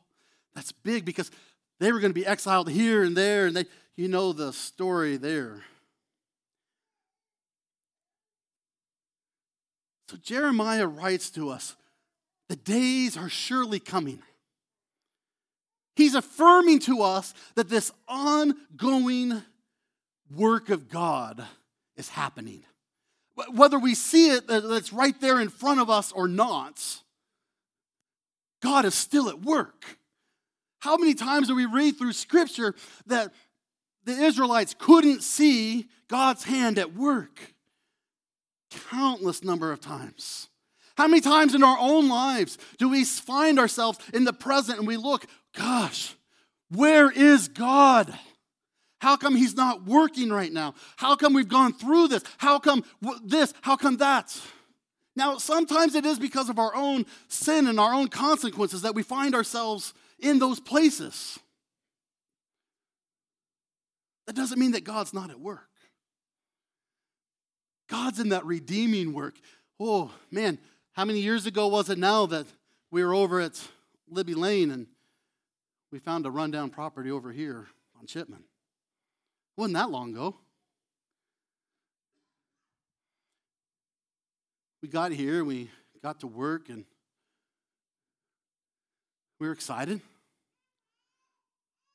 that's 0.53 0.71
big 0.71 1.05
because 1.05 1.31
they 1.79 1.91
were 1.91 1.99
going 1.99 2.13
to 2.13 2.19
be 2.19 2.25
exiled 2.25 2.69
here 2.69 3.03
and 3.03 3.17
there, 3.17 3.47
and 3.47 3.55
they, 3.55 3.65
you 3.95 4.07
know 4.07 4.31
the 4.31 4.53
story 4.53 5.17
there. 5.17 5.63
So 10.07 10.17
Jeremiah 10.17 10.85
writes 10.85 11.31
to 11.31 11.49
us 11.49 11.75
the 12.47 12.55
days 12.55 13.17
are 13.17 13.29
surely 13.29 13.79
coming. 13.79 14.21
He's 15.95 16.15
affirming 16.15 16.79
to 16.79 17.01
us 17.01 17.33
that 17.55 17.69
this 17.69 17.91
ongoing 18.07 19.41
work 20.35 20.69
of 20.69 20.89
God 20.89 21.45
is 21.95 22.09
happening. 22.09 22.63
Whether 23.53 23.79
we 23.79 23.95
see 23.95 24.31
it, 24.31 24.47
that's 24.47 24.93
right 24.93 25.19
there 25.19 25.39
in 25.39 25.49
front 25.49 25.79
of 25.79 25.89
us 25.89 26.11
or 26.11 26.27
not, 26.27 27.01
God 28.61 28.85
is 28.85 28.95
still 28.95 29.29
at 29.29 29.41
work. 29.41 29.97
How 30.79 30.97
many 30.97 31.13
times 31.13 31.47
do 31.47 31.55
we 31.55 31.65
read 31.65 31.97
through 31.97 32.13
Scripture 32.13 32.75
that 33.07 33.33
the 34.03 34.13
Israelites 34.13 34.75
couldn't 34.77 35.23
see 35.23 35.87
God's 36.07 36.43
hand 36.43 36.77
at 36.77 36.93
work? 36.93 37.55
countless 38.89 39.43
number 39.43 39.71
of 39.71 39.79
times. 39.79 40.49
How 40.97 41.07
many 41.07 41.21
times 41.21 41.55
in 41.55 41.63
our 41.63 41.77
own 41.79 42.07
lives 42.07 42.57
do 42.77 42.89
we 42.89 43.03
find 43.03 43.59
ourselves 43.59 43.99
in 44.13 44.23
the 44.23 44.33
present 44.33 44.79
and 44.79 44.87
we 44.87 44.97
look, 44.97 45.25
gosh, 45.55 46.15
where 46.69 47.09
is 47.09 47.47
God? 47.47 48.13
How 49.01 49.17
come 49.17 49.35
He's 49.35 49.55
not 49.55 49.85
working 49.85 50.29
right 50.29 50.51
now? 50.51 50.75
How 50.97 51.15
come 51.15 51.33
we've 51.33 51.47
gone 51.47 51.73
through 51.73 52.09
this? 52.09 52.23
How 52.37 52.59
come 52.59 52.83
this? 53.23 53.53
How 53.61 53.75
come 53.75 53.97
that? 53.97 54.39
Now, 55.15 55.37
sometimes 55.37 55.95
it 55.95 56.05
is 56.05 56.19
because 56.19 56.49
of 56.49 56.59
our 56.59 56.75
own 56.75 57.05
sin 57.27 57.67
and 57.67 57.79
our 57.79 57.93
own 57.93 58.09
consequences 58.09 58.81
that 58.81 58.95
we 58.95 59.03
find 59.03 59.33
ourselves 59.33 59.93
in 60.19 60.39
those 60.39 60.59
places. 60.59 61.39
That 64.27 64.35
doesn't 64.35 64.59
mean 64.59 64.71
that 64.71 64.83
God's 64.83 65.13
not 65.13 65.29
at 65.29 65.39
work. 65.39 65.69
God's 67.87 68.19
in 68.19 68.29
that 68.29 68.45
redeeming 68.45 69.13
work. 69.13 69.35
Oh, 69.79 70.11
man, 70.31 70.57
how 70.93 71.05
many 71.05 71.19
years 71.19 71.45
ago 71.45 71.67
was 71.67 71.89
it 71.89 71.97
now 71.97 72.25
that 72.25 72.47
we 72.91 73.03
were 73.03 73.13
over 73.13 73.39
at 73.39 73.61
Libby 74.09 74.33
Lane 74.33 74.71
and 74.71 74.87
we 75.95 75.99
found 75.99 76.25
a 76.25 76.29
rundown 76.29 76.69
property 76.69 77.09
over 77.09 77.31
here 77.31 77.67
on 77.97 78.05
Chipman? 78.05 78.43
Wasn't 79.55 79.75
that 79.75 79.89
long 79.89 80.11
ago. 80.11 80.35
We 84.83 84.89
got 84.89 85.13
here, 85.13 85.45
we 85.45 85.69
got 86.03 86.19
to 86.19 86.27
work, 86.27 86.67
and 86.67 86.83
we 89.39 89.47
were 89.47 89.53
excited. 89.53 90.01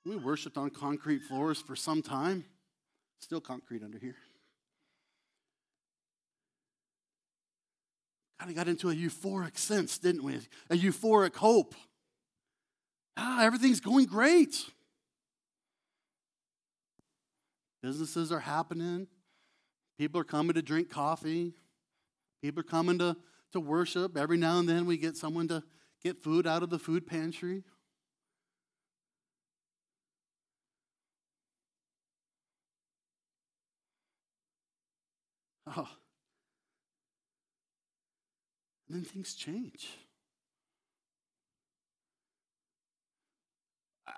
We 0.07 0.17
worshiped 0.17 0.57
on 0.57 0.71
concrete 0.71 1.21
floors 1.25 1.61
for 1.61 1.77
some 1.77 2.01
time. 2.01 2.47
Still 3.19 3.43
concrete 3.43 3.83
under 3.83 3.99
here. 3.99 4.17
kind 8.39 8.49
of 8.49 8.57
got 8.57 8.69
into 8.69 8.89
a 8.89 8.95
euphoric 8.95 9.59
sense, 9.59 9.99
didn't 9.99 10.25
we? 10.25 10.37
A 10.71 10.75
euphoric 10.75 11.37
hope. 11.37 11.75
Ah, 13.17 13.43
everything's 13.43 13.81
going 13.81 14.07
great. 14.07 14.65
Businesses 17.83 18.31
are 18.31 18.41
happening. 18.41 19.07
People 19.99 20.21
are 20.21 20.25
coming 20.25 20.55
to 20.55 20.63
drink 20.63 20.91
coffee. 20.91 21.55
People 22.43 22.61
are 22.61 22.65
coming 22.65 22.99
to, 22.99 23.17
to 23.53 23.61
worship. 23.61 24.17
Every 24.17 24.37
now 24.37 24.59
and 24.59 24.69
then 24.69 24.87
we 24.87 24.97
get 24.97 25.17
someone 25.17 25.49
to 25.49 25.63
get 26.03 26.23
food 26.23 26.47
out 26.47 26.63
of 26.63 26.71
the 26.71 26.79
food 26.79 27.07
pantry. 27.07 27.65
Oh, 35.77 35.89
and 38.89 38.97
then 38.97 39.05
things 39.05 39.35
change. 39.35 39.89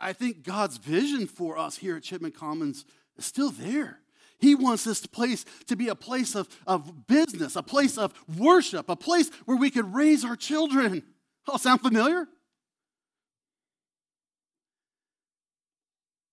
I 0.03 0.13
think 0.13 0.43
God's 0.43 0.79
vision 0.79 1.29
for 1.29 1.57
us 1.57 1.79
here 1.79 1.97
at 1.97 2.03
Chipman 2.03 2.33
Commons 2.33 2.85
is 3.17 3.25
still 3.25 3.51
there. 3.51 4.01
He 4.41 4.57
wants 4.57 4.83
this 4.83 5.07
place 5.07 5.45
to 5.69 5.77
be 5.77 5.87
a 5.87 5.95
place 5.95 6.35
of, 6.35 6.49
of 6.67 7.07
business, 7.07 7.55
a 7.55 7.63
place 7.63 7.97
of 7.97 8.13
worship, 8.37 8.89
a 8.89 8.97
place 8.97 9.31
where 9.45 9.57
we 9.57 9.71
could 9.71 9.95
raise 9.95 10.25
our 10.25 10.37
children. 10.37 11.05
Oh, 11.49 11.57
sound 11.57 11.81
familiar? 11.81 12.29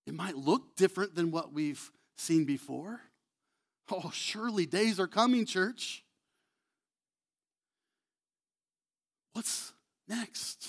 It 0.06 0.14
might 0.14 0.36
look 0.36 0.76
different 0.76 1.16
than 1.16 1.32
what 1.32 1.52
we've 1.52 1.90
seen 2.16 2.44
before. 2.44 3.00
Oh, 3.92 4.12
surely 4.14 4.66
days 4.66 5.00
are 5.00 5.08
coming, 5.08 5.44
church. 5.46 6.04
What's 9.32 9.72
next? 10.06 10.68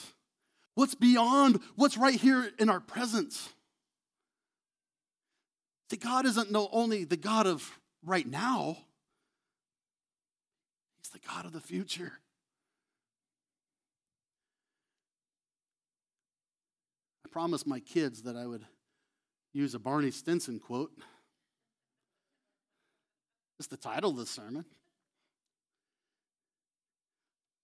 What's 0.75 0.95
beyond 0.95 1.59
what's 1.75 1.97
right 1.97 2.19
here 2.19 2.49
in 2.57 2.69
our 2.69 2.79
presence? 2.79 3.49
See, 5.89 5.97
God 5.97 6.25
isn't 6.25 6.55
only 6.55 7.03
the 7.03 7.17
God 7.17 7.47
of 7.47 7.69
right 8.05 8.25
now, 8.25 8.77
He's 10.99 11.09
the 11.11 11.19
God 11.27 11.45
of 11.45 11.51
the 11.51 11.59
future. 11.59 12.13
I 17.25 17.29
promised 17.29 17.67
my 17.67 17.79
kids 17.79 18.23
that 18.23 18.37
I 18.37 18.47
would 18.47 18.65
use 19.53 19.75
a 19.75 19.79
Barney 19.79 20.11
Stinson 20.11 20.59
quote. 20.59 20.91
It's 23.59 23.67
the 23.67 23.77
title 23.77 24.11
of 24.11 24.17
the 24.17 24.25
sermon. 24.25 24.65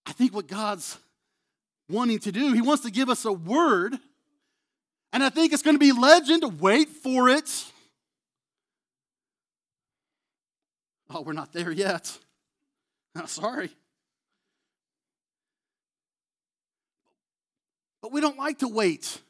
I 0.05 0.11
think 0.11 0.33
what 0.33 0.47
God's 0.47 0.97
wanting 1.89 2.19
to 2.19 2.31
do, 2.31 2.53
He 2.53 2.61
wants 2.61 2.83
to 2.83 2.91
give 2.91 3.09
us 3.09 3.25
a 3.25 3.33
word. 3.33 3.97
And 5.13 5.23
I 5.23 5.29
think 5.29 5.53
it's 5.53 5.63
going 5.63 5.75
to 5.75 5.79
be 5.79 5.91
legend. 5.91 6.59
Wait 6.59 6.89
for 6.89 7.29
it. 7.29 7.49
Oh, 11.09 11.21
we're 11.21 11.33
not 11.33 11.53
there 11.53 11.71
yet. 11.71 12.17
Sorry. 13.25 13.69
But 18.01 18.11
we 18.11 18.21
don't 18.21 18.37
like 18.37 18.59
to 18.59 18.67
wait. 18.67 19.21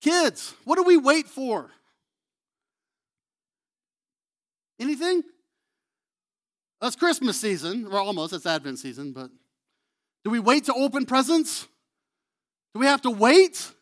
Kids, 0.00 0.54
what 0.64 0.76
do 0.76 0.84
we 0.84 0.96
wait 0.96 1.26
for? 1.26 1.70
Anything? 4.78 5.22
It's 6.80 6.96
Christmas 6.96 7.38
season. 7.38 7.86
or 7.86 7.98
almost. 7.98 8.32
It's 8.32 8.46
Advent 8.46 8.78
season, 8.78 9.12
but 9.12 9.30
Do 10.24 10.30
we 10.30 10.38
wait 10.38 10.64
to 10.64 10.74
open 10.74 11.06
presents? 11.06 11.66
Do 12.74 12.80
we 12.80 12.86
have 12.86 13.02
to 13.02 13.10
wait? 13.10 13.72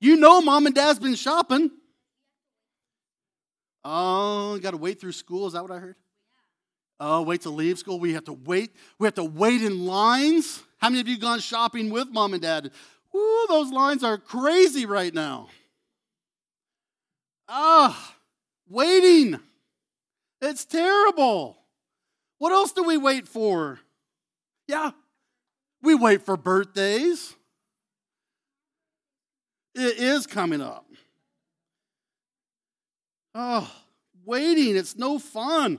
You 0.00 0.16
know, 0.16 0.40
mom 0.40 0.66
and 0.66 0.74
dad's 0.74 0.98
been 0.98 1.14
shopping. 1.14 1.70
Oh, 3.84 4.58
got 4.58 4.72
to 4.72 4.76
wait 4.76 5.00
through 5.00 5.12
school. 5.12 5.46
Is 5.46 5.54
that 5.54 5.62
what 5.62 5.70
I 5.70 5.78
heard? 5.78 5.96
Oh, 6.98 7.22
wait 7.22 7.42
to 7.42 7.50
leave 7.50 7.78
school. 7.78 7.98
We 7.98 8.12
have 8.12 8.24
to 8.24 8.34
wait. 8.34 8.74
We 8.98 9.06
have 9.06 9.14
to 9.14 9.24
wait 9.24 9.62
in 9.62 9.86
lines. 9.86 10.62
How 10.78 10.90
many 10.90 11.00
of 11.00 11.08
you 11.08 11.18
gone 11.18 11.40
shopping 11.40 11.90
with 11.90 12.08
mom 12.10 12.34
and 12.34 12.42
dad? 12.42 12.70
Ooh, 13.14 13.46
those 13.48 13.72
lines 13.72 14.04
are 14.04 14.18
crazy 14.18 14.84
right 14.84 15.12
now. 15.12 15.48
Ah, 17.48 18.14
waiting. 18.68 19.40
It's 20.42 20.64
terrible. 20.64 21.58
What 22.38 22.52
else 22.52 22.72
do 22.72 22.84
we 22.84 22.96
wait 22.96 23.26
for? 23.26 23.80
Yeah, 24.68 24.92
we 25.82 25.94
wait 25.94 26.24
for 26.24 26.36
birthdays. 26.36 27.34
It 29.74 29.98
is 29.98 30.26
coming 30.26 30.60
up. 30.60 30.86
Oh, 33.34 33.70
waiting, 34.24 34.76
it's 34.76 34.96
no 34.96 35.18
fun. 35.18 35.78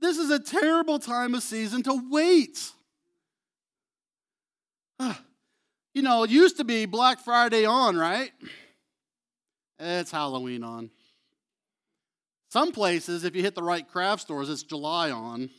This 0.00 0.18
is 0.18 0.30
a 0.30 0.38
terrible 0.38 0.98
time 0.98 1.34
of 1.34 1.42
season 1.42 1.82
to 1.82 2.02
wait. 2.10 2.72
Ah, 5.00 5.20
you 5.92 6.02
know, 6.02 6.22
it 6.22 6.30
used 6.30 6.56
to 6.58 6.64
be 6.64 6.86
Black 6.86 7.20
Friday 7.20 7.64
on, 7.64 7.96
right? 7.96 8.30
It's 9.78 10.10
Halloween 10.10 10.64
on. 10.64 10.90
Some 12.50 12.72
places, 12.72 13.24
if 13.24 13.36
you 13.36 13.42
hit 13.42 13.54
the 13.54 13.62
right 13.62 13.86
craft 13.86 14.22
stores, 14.22 14.48
it's 14.48 14.62
July 14.62 15.10
on. 15.10 15.50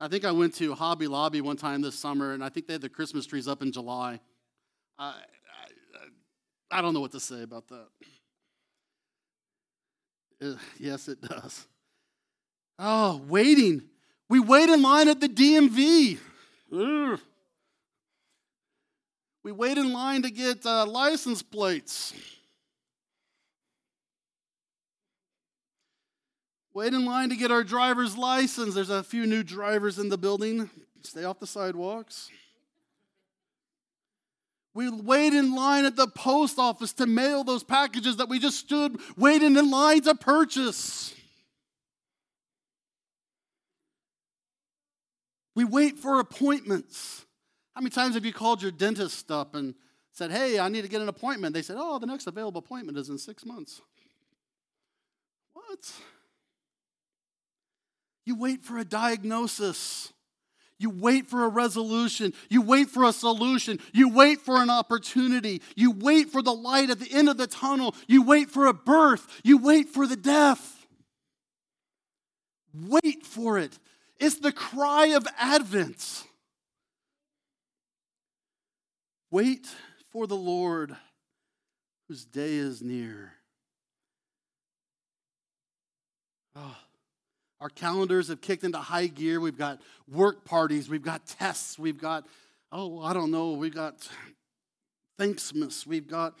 I 0.00 0.08
think 0.08 0.24
I 0.24 0.32
went 0.32 0.54
to 0.56 0.74
Hobby 0.74 1.06
Lobby 1.06 1.40
one 1.40 1.56
time 1.56 1.82
this 1.82 1.94
summer, 1.94 2.32
and 2.32 2.42
I 2.42 2.48
think 2.48 2.66
they 2.66 2.74
had 2.74 2.80
the 2.80 2.88
Christmas 2.88 3.26
trees 3.26 3.46
up 3.46 3.62
in 3.62 3.70
July. 3.70 4.18
I, 4.98 5.14
I, 6.70 6.78
I 6.78 6.82
don't 6.82 6.94
know 6.94 7.00
what 7.00 7.12
to 7.12 7.20
say 7.20 7.42
about 7.42 7.68
that. 7.68 7.86
Yes, 10.78 11.06
it 11.08 11.20
does. 11.20 11.66
Oh, 12.78 13.22
waiting. 13.28 13.82
We 14.30 14.40
wait 14.40 14.70
in 14.70 14.80
line 14.80 15.08
at 15.08 15.20
the 15.20 15.28
DMV. 15.28 16.18
Ugh. 16.72 17.20
We 19.42 19.52
wait 19.52 19.76
in 19.76 19.92
line 19.92 20.22
to 20.22 20.30
get 20.30 20.64
uh, 20.64 20.86
license 20.86 21.42
plates. 21.42 22.14
Wait 26.80 26.94
in 26.94 27.04
line 27.04 27.28
to 27.28 27.36
get 27.36 27.50
our 27.50 27.62
driver's 27.62 28.16
license. 28.16 28.74
There's 28.74 28.88
a 28.88 29.02
few 29.02 29.26
new 29.26 29.42
drivers 29.42 29.98
in 29.98 30.08
the 30.08 30.16
building. 30.16 30.70
Stay 31.02 31.24
off 31.24 31.38
the 31.38 31.46
sidewalks. 31.46 32.30
We 34.72 34.88
wait 34.88 35.34
in 35.34 35.54
line 35.54 35.84
at 35.84 35.96
the 35.96 36.06
post 36.06 36.58
office 36.58 36.94
to 36.94 37.04
mail 37.04 37.44
those 37.44 37.62
packages 37.62 38.16
that 38.16 38.30
we 38.30 38.38
just 38.38 38.56
stood 38.56 38.98
waiting 39.18 39.58
in 39.58 39.70
line 39.70 40.00
to 40.04 40.14
purchase. 40.14 41.14
We 45.54 45.64
wait 45.66 45.98
for 45.98 46.18
appointments. 46.18 47.26
How 47.74 47.82
many 47.82 47.90
times 47.90 48.14
have 48.14 48.24
you 48.24 48.32
called 48.32 48.62
your 48.62 48.72
dentist 48.72 49.30
up 49.30 49.54
and 49.54 49.74
said, 50.12 50.30
Hey, 50.30 50.58
I 50.58 50.70
need 50.70 50.80
to 50.80 50.88
get 50.88 51.02
an 51.02 51.10
appointment? 51.10 51.52
They 51.52 51.60
said, 51.60 51.76
Oh, 51.78 51.98
the 51.98 52.06
next 52.06 52.26
available 52.26 52.60
appointment 52.60 52.96
is 52.96 53.10
in 53.10 53.18
six 53.18 53.44
months. 53.44 53.82
What? 55.52 55.92
You 58.24 58.36
wait 58.36 58.64
for 58.64 58.78
a 58.78 58.84
diagnosis. 58.84 60.12
You 60.78 60.88
wait 60.88 61.26
for 61.26 61.44
a 61.44 61.48
resolution. 61.48 62.32
You 62.48 62.62
wait 62.62 62.88
for 62.88 63.04
a 63.04 63.12
solution. 63.12 63.78
You 63.92 64.08
wait 64.08 64.40
for 64.40 64.62
an 64.62 64.70
opportunity. 64.70 65.60
You 65.76 65.90
wait 65.90 66.30
for 66.30 66.40
the 66.40 66.54
light 66.54 66.88
at 66.88 66.98
the 66.98 67.12
end 67.12 67.28
of 67.28 67.36
the 67.36 67.46
tunnel. 67.46 67.94
You 68.06 68.22
wait 68.22 68.50
for 68.50 68.66
a 68.66 68.72
birth. 68.72 69.40
You 69.44 69.58
wait 69.58 69.90
for 69.90 70.06
the 70.06 70.16
death. 70.16 70.86
Wait 72.72 73.26
for 73.26 73.58
it. 73.58 73.78
It's 74.18 74.38
the 74.38 74.52
cry 74.52 75.08
of 75.08 75.26
Advent. 75.38 76.24
Wait 79.30 79.66
for 80.12 80.26
the 80.26 80.36
Lord 80.36 80.96
whose 82.08 82.24
day 82.24 82.54
is 82.54 82.80
near. 82.80 83.32
Oh. 86.56 86.76
Our 87.60 87.68
calendars 87.68 88.28
have 88.28 88.40
kicked 88.40 88.64
into 88.64 88.78
high 88.78 89.06
gear. 89.06 89.38
We've 89.38 89.58
got 89.58 89.80
work 90.08 90.44
parties, 90.44 90.88
we've 90.88 91.02
got 91.02 91.26
tests, 91.26 91.78
we've 91.78 91.98
got, 91.98 92.26
oh, 92.72 93.02
I 93.02 93.12
don't 93.12 93.30
know, 93.30 93.52
we've 93.52 93.74
got 93.74 94.08
Thanksmas, 95.18 95.86
we've 95.86 96.08
got, 96.08 96.38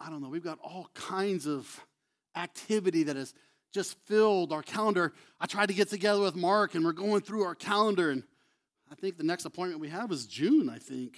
I 0.00 0.10
don't 0.10 0.20
know, 0.20 0.28
we've 0.28 0.42
got 0.42 0.58
all 0.62 0.88
kinds 0.94 1.46
of 1.46 1.80
activity 2.34 3.04
that 3.04 3.14
has 3.14 3.32
just 3.72 3.96
filled 4.06 4.52
our 4.52 4.62
calendar. 4.62 5.12
I 5.40 5.46
tried 5.46 5.66
to 5.66 5.74
get 5.74 5.88
together 5.88 6.20
with 6.20 6.34
Mark 6.34 6.74
and 6.74 6.84
we're 6.84 6.92
going 6.92 7.22
through 7.22 7.44
our 7.44 7.54
calendar, 7.54 8.10
and 8.10 8.24
I 8.90 8.96
think 8.96 9.16
the 9.16 9.24
next 9.24 9.44
appointment 9.44 9.80
we 9.80 9.88
have 9.88 10.10
is 10.10 10.26
June, 10.26 10.68
I 10.68 10.78
think. 10.78 11.16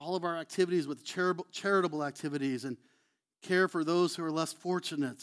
All 0.00 0.16
of 0.16 0.24
our 0.24 0.36
activities 0.36 0.88
with 0.88 1.04
charitable 1.04 2.04
activities 2.04 2.64
and 2.64 2.76
care 3.44 3.68
for 3.68 3.84
those 3.84 4.16
who 4.16 4.24
are 4.24 4.30
less 4.30 4.52
fortunate. 4.52 5.22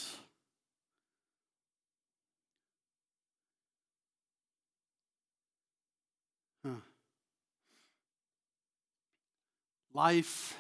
Life 9.94 10.58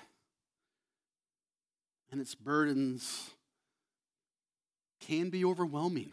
and 2.12 2.20
its 2.20 2.36
burdens 2.36 3.30
can 5.00 5.30
be 5.30 5.46
overwhelming. 5.46 6.12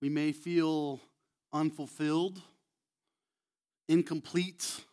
We 0.00 0.08
may 0.08 0.30
feel 0.30 1.00
unfulfilled, 1.52 2.40
incomplete 3.88 4.84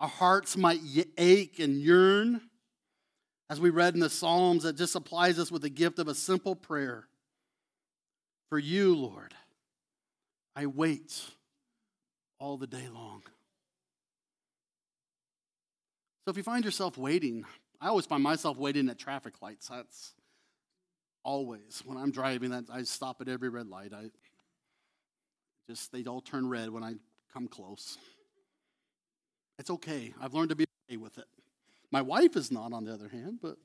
our 0.00 0.08
hearts 0.08 0.56
might 0.56 0.80
ache 1.16 1.58
and 1.58 1.80
yearn. 1.80 2.40
As 3.48 3.60
we 3.60 3.70
read 3.70 3.94
in 3.94 4.00
the 4.00 4.10
Psalms, 4.10 4.64
that 4.64 4.76
just 4.76 4.92
supplies 4.92 5.38
us 5.38 5.52
with 5.52 5.62
the 5.62 5.70
gift 5.70 5.98
of 5.98 6.08
a 6.08 6.14
simple 6.14 6.56
prayer. 6.56 7.06
For 8.48 8.58
you, 8.58 8.96
Lord, 8.96 9.34
I 10.54 10.66
wait 10.66 11.22
all 12.38 12.56
the 12.56 12.66
day 12.66 12.88
long. 12.92 13.22
So 16.24 16.30
if 16.30 16.36
you 16.36 16.42
find 16.42 16.64
yourself 16.64 16.98
waiting, 16.98 17.44
I 17.80 17.88
always 17.88 18.06
find 18.06 18.22
myself 18.22 18.58
waiting 18.58 18.88
at 18.88 18.98
traffic 18.98 19.34
lights. 19.40 19.68
That's 19.68 20.12
always 21.22 21.82
when 21.84 21.96
I'm 21.96 22.10
driving. 22.10 22.50
That 22.50 22.64
I 22.72 22.82
stop 22.82 23.20
at 23.20 23.28
every 23.28 23.48
red 23.48 23.68
light. 23.68 23.92
I 23.94 24.10
just 25.68 25.92
they 25.92 26.04
all 26.04 26.20
turn 26.20 26.48
red 26.48 26.70
when 26.70 26.82
I 26.82 26.94
come 27.32 27.46
close. 27.46 27.98
It's 29.66 29.70
okay. 29.72 30.14
I've 30.22 30.32
learned 30.32 30.50
to 30.50 30.54
be 30.54 30.64
okay 30.88 30.96
with 30.96 31.18
it. 31.18 31.26
My 31.90 32.00
wife 32.00 32.36
is 32.36 32.52
not, 32.52 32.72
on 32.72 32.84
the 32.84 32.94
other 32.94 33.08
hand, 33.08 33.40
but. 33.42 33.56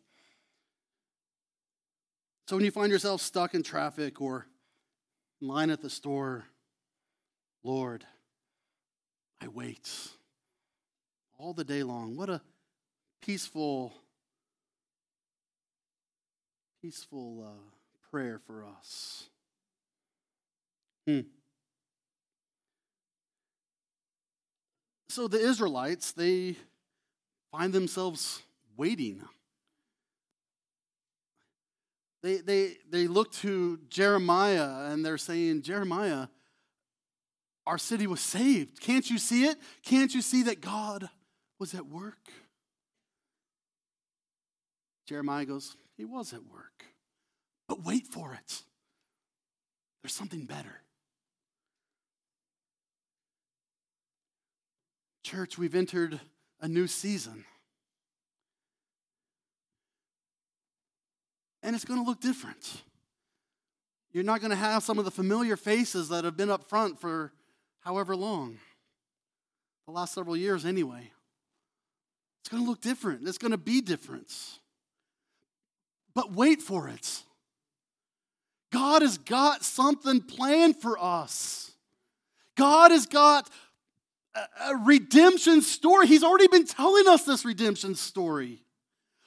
So 2.47 2.55
when 2.55 2.65
you 2.65 2.71
find 2.71 2.91
yourself 2.91 3.21
stuck 3.21 3.53
in 3.53 3.61
traffic 3.61 4.19
or 4.19 4.47
in 5.39 5.47
line 5.47 5.69
at 5.69 5.79
the 5.79 5.91
store, 5.91 6.45
Lord, 7.63 8.03
I 9.39 9.47
wait 9.47 9.91
all 11.37 11.53
the 11.53 11.63
day 11.63 11.83
long. 11.83 12.15
What 12.15 12.31
a 12.31 12.41
peaceful, 13.23 13.93
peaceful 16.81 17.45
uh, 17.47 18.09
prayer 18.09 18.39
for 18.39 18.65
us. 18.65 19.25
Hmm. 21.05 21.19
So 25.11 25.27
the 25.27 25.39
Israelites, 25.41 26.13
they 26.13 26.55
find 27.51 27.73
themselves 27.73 28.41
waiting. 28.77 29.21
They, 32.23 32.37
they, 32.37 32.77
they 32.89 33.07
look 33.07 33.33
to 33.33 33.77
Jeremiah 33.89 34.89
and 34.89 35.05
they're 35.05 35.17
saying, 35.17 35.63
Jeremiah, 35.63 36.27
our 37.67 37.77
city 37.77 38.07
was 38.07 38.21
saved. 38.21 38.79
Can't 38.79 39.09
you 39.09 39.17
see 39.17 39.43
it? 39.47 39.57
Can't 39.83 40.15
you 40.15 40.21
see 40.21 40.43
that 40.43 40.61
God 40.61 41.09
was 41.59 41.73
at 41.73 41.87
work? 41.87 42.29
Jeremiah 45.07 45.43
goes, 45.43 45.75
He 45.97 46.05
was 46.05 46.31
at 46.31 46.45
work. 46.49 46.85
But 47.67 47.83
wait 47.83 48.07
for 48.07 48.33
it. 48.33 48.61
There's 50.01 50.13
something 50.13 50.45
better. 50.45 50.81
Church, 55.31 55.57
we've 55.57 55.75
entered 55.75 56.19
a 56.59 56.67
new 56.67 56.87
season. 56.87 57.45
and 61.63 61.75
it's 61.75 61.85
going 61.85 61.99
to 62.03 62.05
look 62.05 62.19
different. 62.19 62.81
You're 64.11 64.23
not 64.23 64.41
going 64.41 64.49
to 64.49 64.57
have 64.57 64.83
some 64.83 64.99
of 64.99 65.05
the 65.05 65.11
familiar 65.11 65.55
faces 65.55 66.09
that 66.09 66.25
have 66.25 66.35
been 66.35 66.49
up 66.49 66.67
front 66.67 66.99
for 66.99 67.31
however 67.79 68.15
long, 68.15 68.57
the 69.85 69.93
last 69.93 70.13
several 70.13 70.35
years 70.35 70.65
anyway. 70.65 71.11
It's 72.41 72.49
going 72.49 72.63
to 72.63 72.69
look 72.69 72.81
different. 72.81 73.27
It's 73.27 73.37
going 73.37 73.51
to 73.51 73.57
be 73.57 73.79
different. 73.79 74.33
But 76.13 76.33
wait 76.33 76.61
for 76.61 76.89
it. 76.89 77.23
God 78.73 79.01
has 79.01 79.17
got 79.17 79.63
something 79.63 80.21
planned 80.21 80.75
for 80.75 80.97
us. 81.01 81.71
God 82.57 82.91
has 82.91 83.05
got 83.05 83.49
a, 84.35 84.75
redemption 84.77 85.61
story. 85.61 86.07
He's 86.07 86.23
already 86.23 86.47
been 86.47 86.65
telling 86.65 87.07
us 87.07 87.23
this 87.23 87.45
redemption 87.45 87.95
story. 87.95 88.63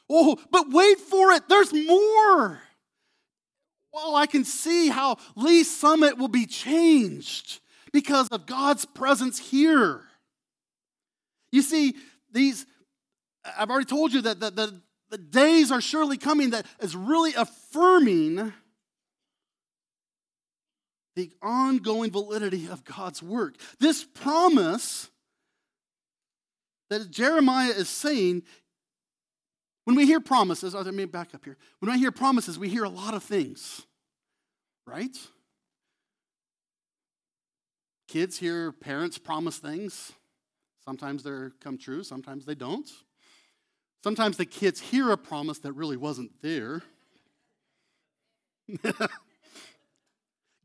Oh, 0.09 0.39
but 0.51 0.71
wait 0.71 0.99
for 0.99 1.33
it. 1.33 1.49
There's 1.49 1.73
more. 1.73 2.61
Well, 3.93 4.17
I 4.17 4.27
can 4.27 4.45
see 4.45 4.89
how 4.89 5.19
Lee's 5.37 5.71
Summit 5.71 6.19
will 6.19 6.29
be 6.29 6.47
changed 6.47 7.61
because 7.93 8.29
of 8.29 8.47
God's 8.47 8.85
presence 8.85 9.39
here. 9.39 10.03
You 11.53 11.63
see, 11.63 11.95
these, 12.33 12.67
I've 13.57 13.71
already 13.71 13.87
told 13.87 14.13
you 14.13 14.23
that 14.23 14.41
the, 14.41 14.51
the, 14.51 14.81
the 15.11 15.19
days 15.19 15.71
are 15.71 15.81
surely 15.81 16.19
coming 16.19 16.51
that 16.51 16.67
is 16.81 16.97
really 16.97 17.35
affirming 17.35 18.53
the 21.17 21.31
ongoing 21.43 22.11
validity 22.11 22.67
of 22.67 22.85
God's 22.85 23.23
work. 23.23 23.55
This 23.79 24.05
promise 24.05 25.09
that 26.91 27.11
Jeremiah 27.11 27.71
is 27.71 27.89
saying, 27.89 28.43
when 29.85 29.97
we 29.97 30.07
hear 30.07 30.21
promises, 30.21 30.75
oh, 30.75 30.81
let 30.81 30.95
me 30.95 31.05
back 31.05 31.35
up 31.35 31.45
here. 31.45 31.57
When 31.81 31.91
I 31.91 31.99
hear 31.99 32.11
promises, 32.11 32.59
we 32.59 32.69
hear 32.69 32.85
a 32.85 32.89
lot 32.89 33.15
of 33.15 33.23
things, 33.23 33.83
right? 34.87 35.17
Kids 38.09 38.39
hear 38.39 38.73
parents 38.73 39.19
promise 39.19 39.59
things. 39.59 40.13
Sometimes 40.85 41.23
they 41.23 41.49
come 41.61 41.79
true, 41.79 42.03
sometimes 42.03 42.45
they 42.45 42.55
don't. 42.55 42.89
Sometimes 44.03 44.37
the 44.37 44.45
kids 44.45 44.81
hear 44.81 45.11
a 45.11 45.17
promise 45.17 45.59
that 45.61 45.73
really 45.73 45.97
wasn't 45.97 46.31
there. 46.43 46.83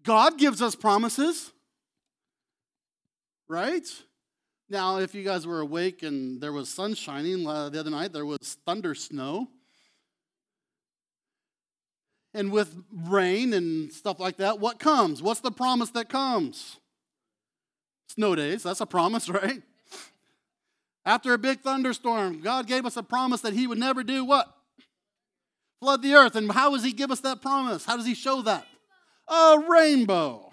God 0.10 0.40
gives 0.40 0.60
us 0.60 0.74
promises, 0.74 1.52
right? 3.48 3.88
Now, 4.68 4.98
if 4.98 5.14
you 5.14 5.24
guys 5.24 5.46
were 5.46 5.60
awake 5.60 6.02
and 6.02 6.42
there 6.42 6.52
was 6.52 6.68
sun 6.68 6.96
shining 6.96 7.48
uh, 7.48 7.70
the 7.70 7.80
other 7.80 7.92
night, 7.92 8.12
there 8.12 8.26
was 8.26 8.58
thunder 8.66 8.96
snow. 8.96 9.50
And 12.34 12.52
with 12.52 12.76
rain 12.92 13.54
and 13.54 13.94
stuff 13.94 14.20
like 14.20 14.38
that, 14.38 14.60
what 14.60 14.80
comes? 14.80 15.22
What's 15.22 15.42
the 15.42 15.52
promise 15.52 15.92
that 15.92 16.10
comes? 16.10 16.78
Snow 18.08 18.34
days, 18.34 18.64
that's 18.64 18.82
a 18.82 18.88
promise, 18.88 19.30
right? 19.30 19.62
After 21.06 21.36
a 21.36 21.38
big 21.38 21.60
thunderstorm, 21.60 22.42
God 22.42 22.66
gave 22.66 22.88
us 22.88 22.98
a 22.98 23.04
promise 23.04 23.42
that 23.42 23.54
He 23.54 23.68
would 23.68 23.78
never 23.78 24.02
do 24.02 24.26
what? 24.26 24.52
Flood 25.80 26.02
the 26.02 26.16
earth. 26.16 26.36
And 26.36 26.52
how 26.52 26.72
does 26.72 26.84
He 26.84 26.94
give 26.94 27.12
us 27.12 27.20
that 27.20 27.44
promise? 27.44 27.86
How 27.86 27.96
does 27.96 28.08
He 28.08 28.16
show 28.16 28.42
that? 28.42 28.66
A 29.30 29.64
rainbow. 29.70 30.52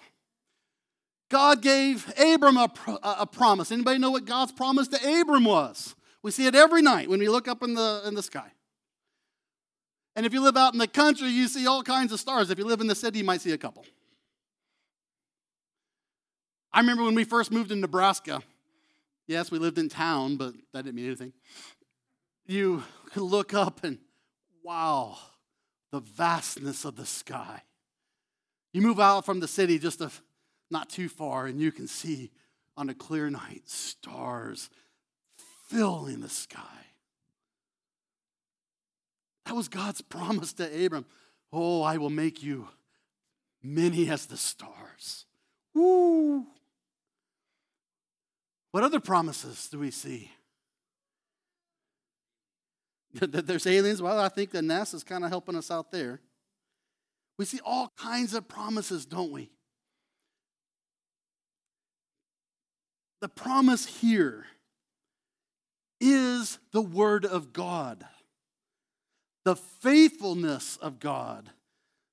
God 1.29 1.61
gave 1.61 2.11
Abram 2.17 2.57
a, 2.57 2.71
a 3.03 3.25
promise. 3.25 3.71
Anybody 3.71 3.99
know 3.99 4.11
what 4.11 4.25
God's 4.25 4.51
promise 4.51 4.87
to 4.89 5.19
Abram 5.21 5.43
was? 5.43 5.95
We 6.23 6.31
see 6.31 6.47
it 6.47 6.55
every 6.55 6.81
night 6.81 7.09
when 7.09 7.19
we 7.19 7.27
look 7.27 7.47
up 7.47 7.63
in 7.63 7.73
the, 7.73 8.03
in 8.05 8.13
the 8.13 8.23
sky. 8.23 8.51
And 10.15 10.25
if 10.25 10.33
you 10.33 10.41
live 10.41 10.57
out 10.57 10.73
in 10.73 10.79
the 10.79 10.87
country, 10.87 11.27
you 11.27 11.47
see 11.47 11.67
all 11.67 11.83
kinds 11.83 12.11
of 12.11 12.19
stars. 12.19 12.49
If 12.49 12.57
you 12.57 12.65
live 12.65 12.81
in 12.81 12.87
the 12.87 12.95
city, 12.95 13.19
you 13.19 13.25
might 13.25 13.41
see 13.41 13.51
a 13.51 13.57
couple. 13.57 13.85
I 16.71 16.79
remember 16.79 17.03
when 17.03 17.15
we 17.15 17.23
first 17.23 17.51
moved 17.51 17.69
to 17.69 17.75
Nebraska, 17.75 18.41
Yes, 19.27 19.51
we 19.51 19.59
lived 19.59 19.77
in 19.77 19.89
town, 19.89 20.37
but 20.37 20.53
that 20.73 20.85
didn't 20.85 20.95
mean 20.95 21.07
anything. 21.07 21.33
You 22.45 22.83
could 23.11 23.23
look 23.23 23.53
up 23.53 23.83
and, 23.83 23.99
wow, 24.63 25.17
the 25.91 25.99
vastness 25.99 26.85
of 26.85 26.95
the 26.95 27.05
sky. 27.05 27.63
You 28.77 28.83
move 28.83 28.99
out 28.99 29.25
from 29.25 29.39
the 29.39 29.47
city 29.47 29.79
just 29.79 30.01
a, 30.01 30.11
not 30.69 30.87
too 30.87 31.09
far, 31.09 31.47
and 31.47 31.59
you 31.59 31.71
can 31.71 31.87
see 31.87 32.29
on 32.77 32.91
a 32.91 32.93
clear 32.93 33.27
night 33.27 33.63
stars 33.65 34.69
filling 35.67 36.21
the 36.21 36.29
sky. 36.29 36.61
That 39.47 39.55
was 39.55 39.67
God's 39.67 40.01
promise 40.09 40.53
to 40.53 40.85
Abram. 40.85 41.07
Oh, 41.51 41.81
I 41.81 41.97
will 41.97 42.11
make 42.11 42.43
you 42.43 42.67
many 43.63 44.11
as 44.11 44.27
the 44.27 44.37
stars. 44.37 45.25
Woo! 45.73 46.45
What 48.69 48.83
other 48.83 48.99
promises 48.99 49.69
do 49.69 49.79
we 49.79 49.89
see? 49.89 50.29
That 53.21 53.47
there's 53.47 53.65
aliens? 53.65 54.03
Well, 54.03 54.19
I 54.19 54.29
think 54.29 54.51
the 54.51 54.59
NASA's 54.59 55.03
kind 55.03 55.23
of 55.23 55.31
helping 55.31 55.55
us 55.55 55.71
out 55.71 55.91
there. 55.91 56.19
We 57.37 57.45
see 57.45 57.59
all 57.65 57.93
kinds 57.97 58.33
of 58.33 58.47
promises, 58.47 59.05
don't 59.05 59.31
we? 59.31 59.51
The 63.21 63.29
promise 63.29 63.85
here 63.85 64.45
is 65.99 66.59
the 66.71 66.81
Word 66.81 67.25
of 67.25 67.53
God, 67.53 68.05
the 69.43 69.55
faithfulness 69.55 70.77
of 70.77 70.99
God 70.99 71.49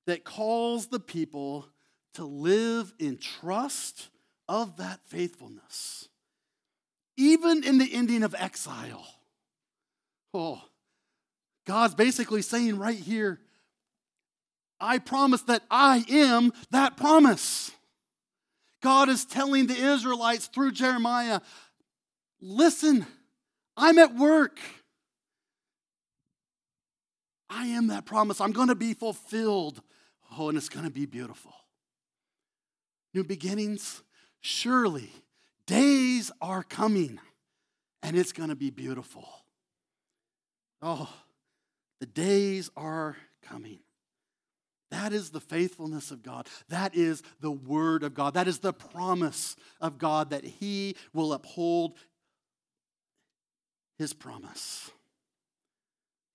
that 0.06 0.24
calls 0.24 0.86
the 0.86 1.00
people 1.00 1.68
to 2.14 2.24
live 2.24 2.92
in 2.98 3.18
trust 3.18 4.08
of 4.48 4.76
that 4.76 5.00
faithfulness 5.06 6.08
even 7.16 7.64
in 7.64 7.78
the 7.78 7.92
ending 7.92 8.22
of 8.22 8.34
exile. 8.38 9.06
Oh, 10.32 10.60
God's 11.66 11.94
basically 11.94 12.42
saying 12.42 12.78
right 12.78 12.98
here, 12.98 13.40
I 14.80 14.98
promise 14.98 15.42
that 15.42 15.62
I 15.70 16.04
am 16.08 16.52
that 16.70 16.96
promise. 16.96 17.70
God 18.82 19.08
is 19.08 19.24
telling 19.24 19.66
the 19.66 19.76
Israelites 19.76 20.46
through 20.46 20.72
Jeremiah, 20.72 21.40
listen, 22.40 23.06
I'm 23.76 23.98
at 23.98 24.14
work. 24.14 24.58
I 27.48 27.66
am 27.66 27.86
that 27.88 28.04
promise. 28.04 28.40
I'm 28.40 28.52
going 28.52 28.68
to 28.68 28.74
be 28.74 28.94
fulfilled. 28.94 29.80
Oh, 30.36 30.48
and 30.48 30.58
it's 30.58 30.68
going 30.68 30.84
to 30.84 30.90
be 30.90 31.06
beautiful. 31.06 31.52
New 33.14 33.24
beginnings, 33.24 34.02
surely 34.40 35.10
Days 35.66 36.30
are 36.42 36.62
coming, 36.62 37.18
and 38.02 38.16
it's 38.16 38.32
going 38.32 38.50
to 38.50 38.56
be 38.56 38.70
beautiful. 38.70 39.26
Oh, 40.82 41.10
the 42.00 42.06
days 42.06 42.70
are 42.76 43.16
coming. 43.42 43.78
That 44.90 45.12
is 45.12 45.30
the 45.30 45.40
faithfulness 45.40 46.10
of 46.10 46.22
God. 46.22 46.48
That 46.68 46.94
is 46.94 47.22
the 47.40 47.50
word 47.50 48.02
of 48.02 48.14
God. 48.14 48.34
That 48.34 48.48
is 48.48 48.60
the 48.60 48.72
promise 48.72 49.56
of 49.80 49.98
God 49.98 50.30
that 50.30 50.44
He 50.44 50.96
will 51.12 51.32
uphold 51.32 51.94
His 53.98 54.12
promise. 54.12 54.90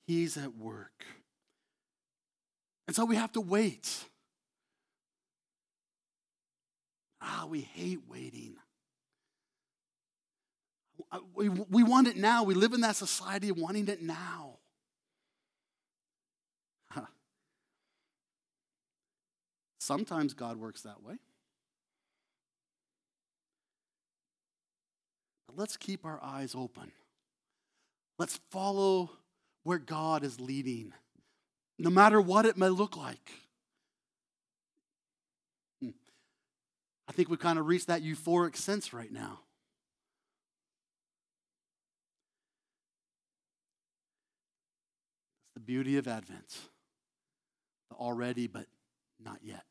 He's 0.08 0.38
at 0.38 0.56
work. 0.56 1.06
And 2.88 2.96
so 2.96 3.06
we 3.06 3.16
have 3.16 3.32
to 3.34 3.42
wait. 3.42 4.06
Ah, 7.22 7.46
we 7.48 7.62
hate 7.62 8.00
waiting 8.10 8.56
we, 11.34 11.50
we 11.50 11.84
want 11.84 12.08
it 12.08 12.18
now. 12.18 12.44
We 12.44 12.54
live 12.54 12.74
in 12.74 12.82
that 12.82 12.96
society 12.96 13.50
of 13.50 13.58
wanting 13.58 13.88
it 13.88 14.02
now. 14.02 14.58
Huh. 16.92 17.06
Sometimes 19.90 20.36
God 20.36 20.58
works 20.58 20.84
that 20.84 21.02
way. 21.02 21.16
But 25.48 25.58
let's 25.58 25.78
keep 25.78 26.06
our 26.06 26.20
eyes 26.24 26.54
open. 26.54 26.92
Let's 28.20 28.40
follow 28.52 29.10
where 29.64 29.80
God 29.80 30.24
is 30.24 30.40
leading, 30.40 30.94
no 31.80 31.90
matter 31.90 32.22
what 32.22 32.46
it 32.46 32.56
may 32.56 32.70
look 32.70 32.96
like. 32.96 33.32
Hmm. 35.82 35.90
I 37.08 37.12
think 37.12 37.30
we've 37.30 37.40
kind 37.40 37.58
of 37.58 37.66
reached 37.66 37.88
that 37.88 38.04
euphoric 38.04 38.58
sense 38.58 38.94
right 38.94 39.12
now. 39.12 39.40
It's 45.48 45.54
the 45.56 45.62
beauty 45.62 45.98
of 45.98 46.08
Advent. 46.08 46.60
The 47.90 47.96
already, 47.96 48.46
but 48.46 48.68
not 49.20 49.40
yet. 49.42 49.64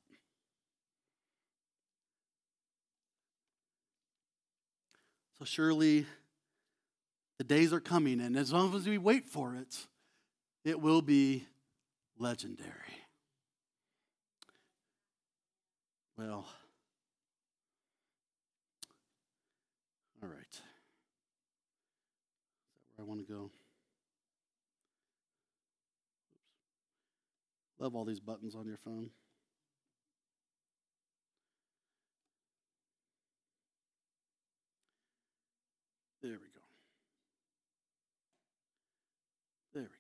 So 5.39 5.45
surely 5.45 6.05
the 7.39 7.45
days 7.45 7.73
are 7.73 7.81
coming, 7.81 8.21
and 8.21 8.37
as 8.37 8.53
long 8.53 8.75
as 8.75 8.89
we 8.89 8.99
wait 8.99 9.25
for 9.25 9.55
it, 9.55 9.87
it 10.65 10.81
will 10.81 11.01
be 11.01 11.47
legendary. 12.19 12.73
Well, 16.17 16.45
all 20.21 20.29
right. 20.29 20.41
Is 20.51 20.61
that 22.97 23.05
where 23.05 23.07
I 23.07 23.09
want 23.09 23.25
to 23.25 23.33
go? 23.33 23.53
Love 27.79 27.95
all 27.95 28.05
these 28.05 28.19
buttons 28.19 28.57
on 28.57 28.67
your 28.67 28.77
phone. 28.77 29.11
There 36.21 36.33
we 36.33 36.37
go. 36.37 36.61
There 39.73 39.83
we 39.83 39.89
go. 39.89 39.93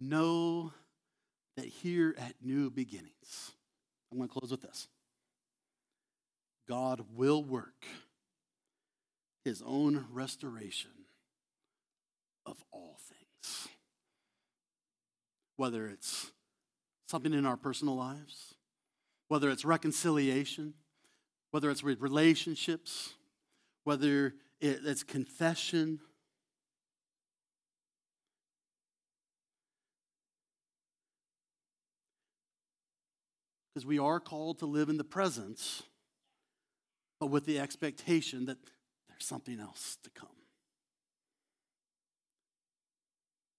Know 0.00 0.72
that 1.56 1.66
here 1.66 2.16
at 2.18 2.34
New 2.42 2.70
Beginnings, 2.70 3.52
I'm 4.10 4.18
going 4.18 4.28
to 4.28 4.32
close 4.32 4.50
with 4.50 4.62
this 4.62 4.88
God 6.68 7.04
will 7.14 7.44
work 7.44 7.86
his 9.44 9.62
own 9.64 10.06
restoration 10.10 10.90
of 12.46 12.56
all. 12.72 13.01
Whether 15.56 15.86
it's 15.86 16.32
something 17.08 17.34
in 17.34 17.46
our 17.46 17.56
personal 17.56 17.94
lives, 17.94 18.54
whether 19.28 19.50
it's 19.50 19.64
reconciliation, 19.64 20.74
whether 21.50 21.70
it's 21.70 21.82
with 21.82 22.00
relationships, 22.00 23.14
whether 23.84 24.34
it's 24.60 25.02
confession. 25.02 26.00
Because 33.74 33.86
we 33.86 33.98
are 33.98 34.20
called 34.20 34.58
to 34.58 34.66
live 34.66 34.88
in 34.88 34.98
the 34.98 35.04
presence, 35.04 35.82
but 37.18 37.26
with 37.26 37.46
the 37.46 37.58
expectation 37.58 38.46
that 38.46 38.58
there's 39.08 39.24
something 39.24 39.60
else 39.60 39.96
to 40.04 40.10
come. 40.10 40.28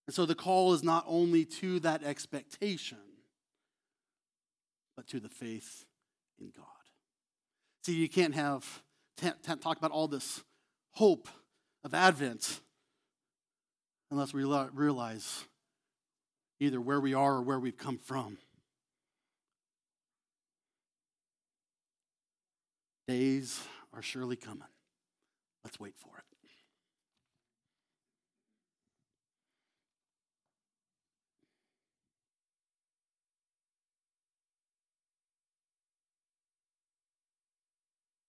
And 0.08 0.14
so 0.14 0.26
the 0.26 0.36
call 0.36 0.74
is 0.74 0.84
not 0.84 1.06
only 1.08 1.46
to 1.46 1.80
that 1.80 2.04
expectation, 2.04 2.98
but 4.96 5.08
to 5.08 5.20
the 5.20 5.30
faith 5.30 5.86
in 6.40 6.52
God. 6.56 6.66
See, 7.86 7.96
you 7.96 8.10
can't 8.10 8.36
have 8.36 8.84
talk 9.62 9.78
about 9.78 9.92
all 9.92 10.08
this 10.08 10.44
hope 10.94 11.28
of 11.84 11.94
Advent 11.94 12.62
unless 14.12 14.34
we 14.34 14.44
realize 14.44 15.46
either 16.60 16.80
where 16.80 17.00
we 17.00 17.14
are 17.14 17.36
or 17.36 17.42
where 17.42 17.60
we've 17.60 17.78
come 17.78 17.98
from. 17.98 18.38
Days 23.08 23.62
are 23.94 24.02
surely 24.02 24.36
coming. 24.36 24.64
Let's 25.64 25.80
wait 25.80 25.96
for 25.98 26.18
it. 26.18 26.23